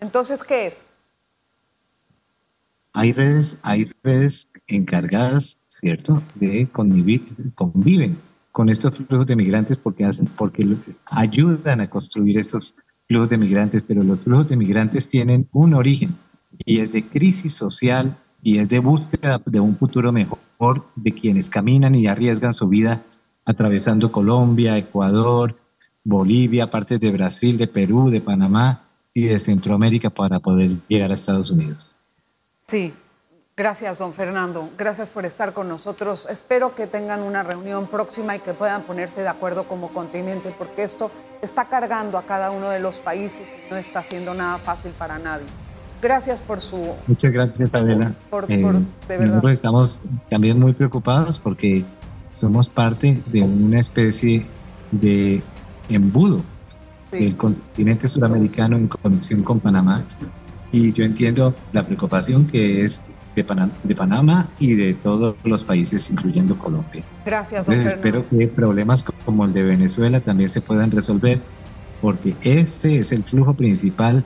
Entonces, 0.01 0.43
¿qué 0.43 0.67
es? 0.67 0.85
Hay 2.93 3.13
redes, 3.13 3.59
hay 3.63 3.91
redes 4.03 4.49
encargadas, 4.67 5.59
¿cierto?, 5.69 6.23
de 6.35 6.67
convivir, 6.73 7.25
conviven 7.55 8.19
con 8.53 8.69
estos 8.71 8.97
flujos 8.97 9.27
de 9.27 9.37
migrantes 9.37 9.77
porque, 9.77 10.05
hacen, 10.05 10.27
porque 10.27 10.67
ayudan 11.07 11.81
a 11.81 11.91
construir 11.91 12.39
estos 12.39 12.75
flujos 13.07 13.29
de 13.29 13.37
migrantes, 13.39 13.83
pero 13.87 14.03
los 14.03 14.21
flujos 14.21 14.49
de 14.49 14.57
migrantes 14.57 15.09
tienen 15.09 15.49
un 15.53 15.75
origen 15.75 16.17
y 16.65 16.81
es 16.81 16.93
de 16.93 17.07
crisis 17.07 17.55
social 17.55 18.17
y 18.43 18.59
es 18.59 18.69
de 18.69 18.79
búsqueda 18.79 19.41
de 19.45 19.61
un 19.61 19.77
futuro 19.77 20.13
mejor 20.13 20.41
de 20.95 21.13
quienes 21.13 21.51
caminan 21.51 21.95
y 21.95 22.07
arriesgan 22.07 22.53
su 22.53 22.69
vida 22.69 23.03
atravesando 23.45 24.11
Colombia, 24.11 24.77
Ecuador, 24.77 25.57
Bolivia, 26.05 26.71
partes 26.71 27.01
de 27.01 27.11
Brasil, 27.11 27.59
de 27.59 27.67
Perú, 27.67 28.11
de 28.11 28.21
Panamá 28.21 28.85
y 29.13 29.27
de 29.27 29.39
Centroamérica 29.39 30.11
para 30.11 30.41
poder 30.41 30.77
llegar 30.89 31.11
a 31.11 31.15
Estados 31.15 31.51
Unidos. 31.51 31.95
Sí, 32.61 32.93
gracias 33.57 33.99
don 33.99 34.13
Fernando, 34.13 34.69
gracias 34.77 35.09
por 35.09 35.25
estar 35.25 35.53
con 35.53 35.69
nosotros. 35.69 36.27
Espero 36.31 36.75
que 36.75 36.87
tengan 36.87 37.23
una 37.23 37.43
reunión 37.43 37.87
próxima 37.87 38.37
y 38.37 38.41
que 38.41 38.55
puedan 38.55 38.83
ponerse 38.83 39.23
de 39.23 39.29
acuerdo 39.29 39.67
como 39.69 39.93
continente, 39.93 40.55
porque 40.57 40.83
esto 40.83 41.11
está 41.43 41.69
cargando 41.69 42.19
a 42.19 42.23
cada 42.23 42.51
uno 42.51 42.69
de 42.69 42.81
los 42.81 43.01
países 43.01 43.49
y 43.67 43.71
no 43.71 43.77
está 43.77 44.01
haciendo 44.01 44.35
nada 44.35 44.59
fácil 44.59 44.93
para 44.93 45.19
nadie. 45.19 45.47
Gracias 46.03 46.41
por 46.41 46.61
su... 46.61 46.95
Muchas 47.07 47.33
gracias, 47.33 47.75
Adela. 47.75 48.13
Por, 48.31 48.51
eh, 48.51 48.57
de 48.57 48.63
verdad. 49.09 49.27
Nosotros 49.27 49.53
estamos 49.53 50.01
también 50.29 50.59
muy 50.59 50.73
preocupados 50.73 51.39
porque 51.39 51.85
somos 52.39 52.69
parte 52.69 53.21
de 53.27 53.43
una 53.43 53.81
especie 53.81 54.45
de 54.93 55.43
embudo 55.89 56.43
del 57.11 57.37
continente 57.37 58.09
suramericano 58.09 58.77
en 58.77 58.89
conexión 58.89 59.43
con 59.43 59.61
Panamá. 59.61 60.05
Y 60.73 60.93
yo 60.93 61.05
entiendo 61.05 61.55
la 61.73 61.83
preocupación 61.85 62.47
que 62.47 62.85
es 62.85 63.01
de, 63.35 63.47
de 63.85 63.95
Panamá 63.95 64.49
y 64.59 64.75
de 64.75 64.95
todos 64.95 65.37
los 65.45 65.65
países, 65.65 66.11
incluyendo 66.11 66.59
Colombia. 66.59 67.03
Gracias, 67.25 67.67
doctor. 67.67 67.93
Espero 67.93 68.29
que 68.29 68.49
problemas 68.49 69.03
como 69.25 69.45
el 69.45 69.53
de 69.53 69.63
Venezuela 69.63 70.21
también 70.21 70.51
se 70.51 70.61
puedan 70.61 70.91
resolver, 70.91 71.41
porque 72.03 72.35
este 72.43 72.99
es 72.99 73.13
el 73.13 73.23
flujo 73.23 73.55
principal 73.55 74.25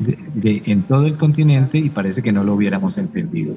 de, 0.00 0.62
en 0.66 0.82
todo 0.82 1.06
el 1.06 1.16
continente 1.16 1.78
y 1.78 1.90
parece 1.90 2.22
que 2.22 2.32
no 2.32 2.42
lo 2.42 2.54
hubiéramos 2.54 2.98
entendido. 2.98 3.54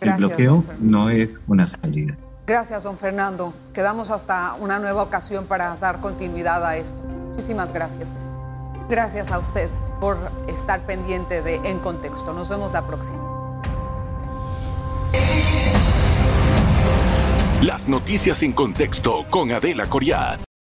el 0.00 0.12
bloqueo 0.14 0.64
no 0.80 1.10
es 1.10 1.30
una 1.46 1.66
salida. 1.66 2.16
Gracias, 2.46 2.82
don 2.82 2.98
Fernando. 2.98 3.54
Quedamos 3.72 4.10
hasta 4.10 4.54
una 4.54 4.78
nueva 4.78 5.02
ocasión 5.02 5.46
para 5.46 5.76
dar 5.76 6.00
continuidad 6.00 6.64
a 6.64 6.76
esto. 6.76 7.02
Muchísimas 7.02 7.72
gracias. 7.72 8.10
Gracias 8.88 9.32
a 9.32 9.38
usted 9.38 9.70
por 9.98 10.18
estar 10.46 10.84
pendiente 10.84 11.40
de 11.42 11.56
En 11.64 11.78
Contexto. 11.78 12.34
Nos 12.34 12.48
vemos 12.50 12.72
la 12.72 12.86
próxima. 12.86 13.18
Las 17.62 17.88
noticias 17.88 18.42
en 18.42 18.52
contexto 18.52 19.24
con 19.30 19.50
Adela 19.50 19.86
Coriat. 19.86 20.53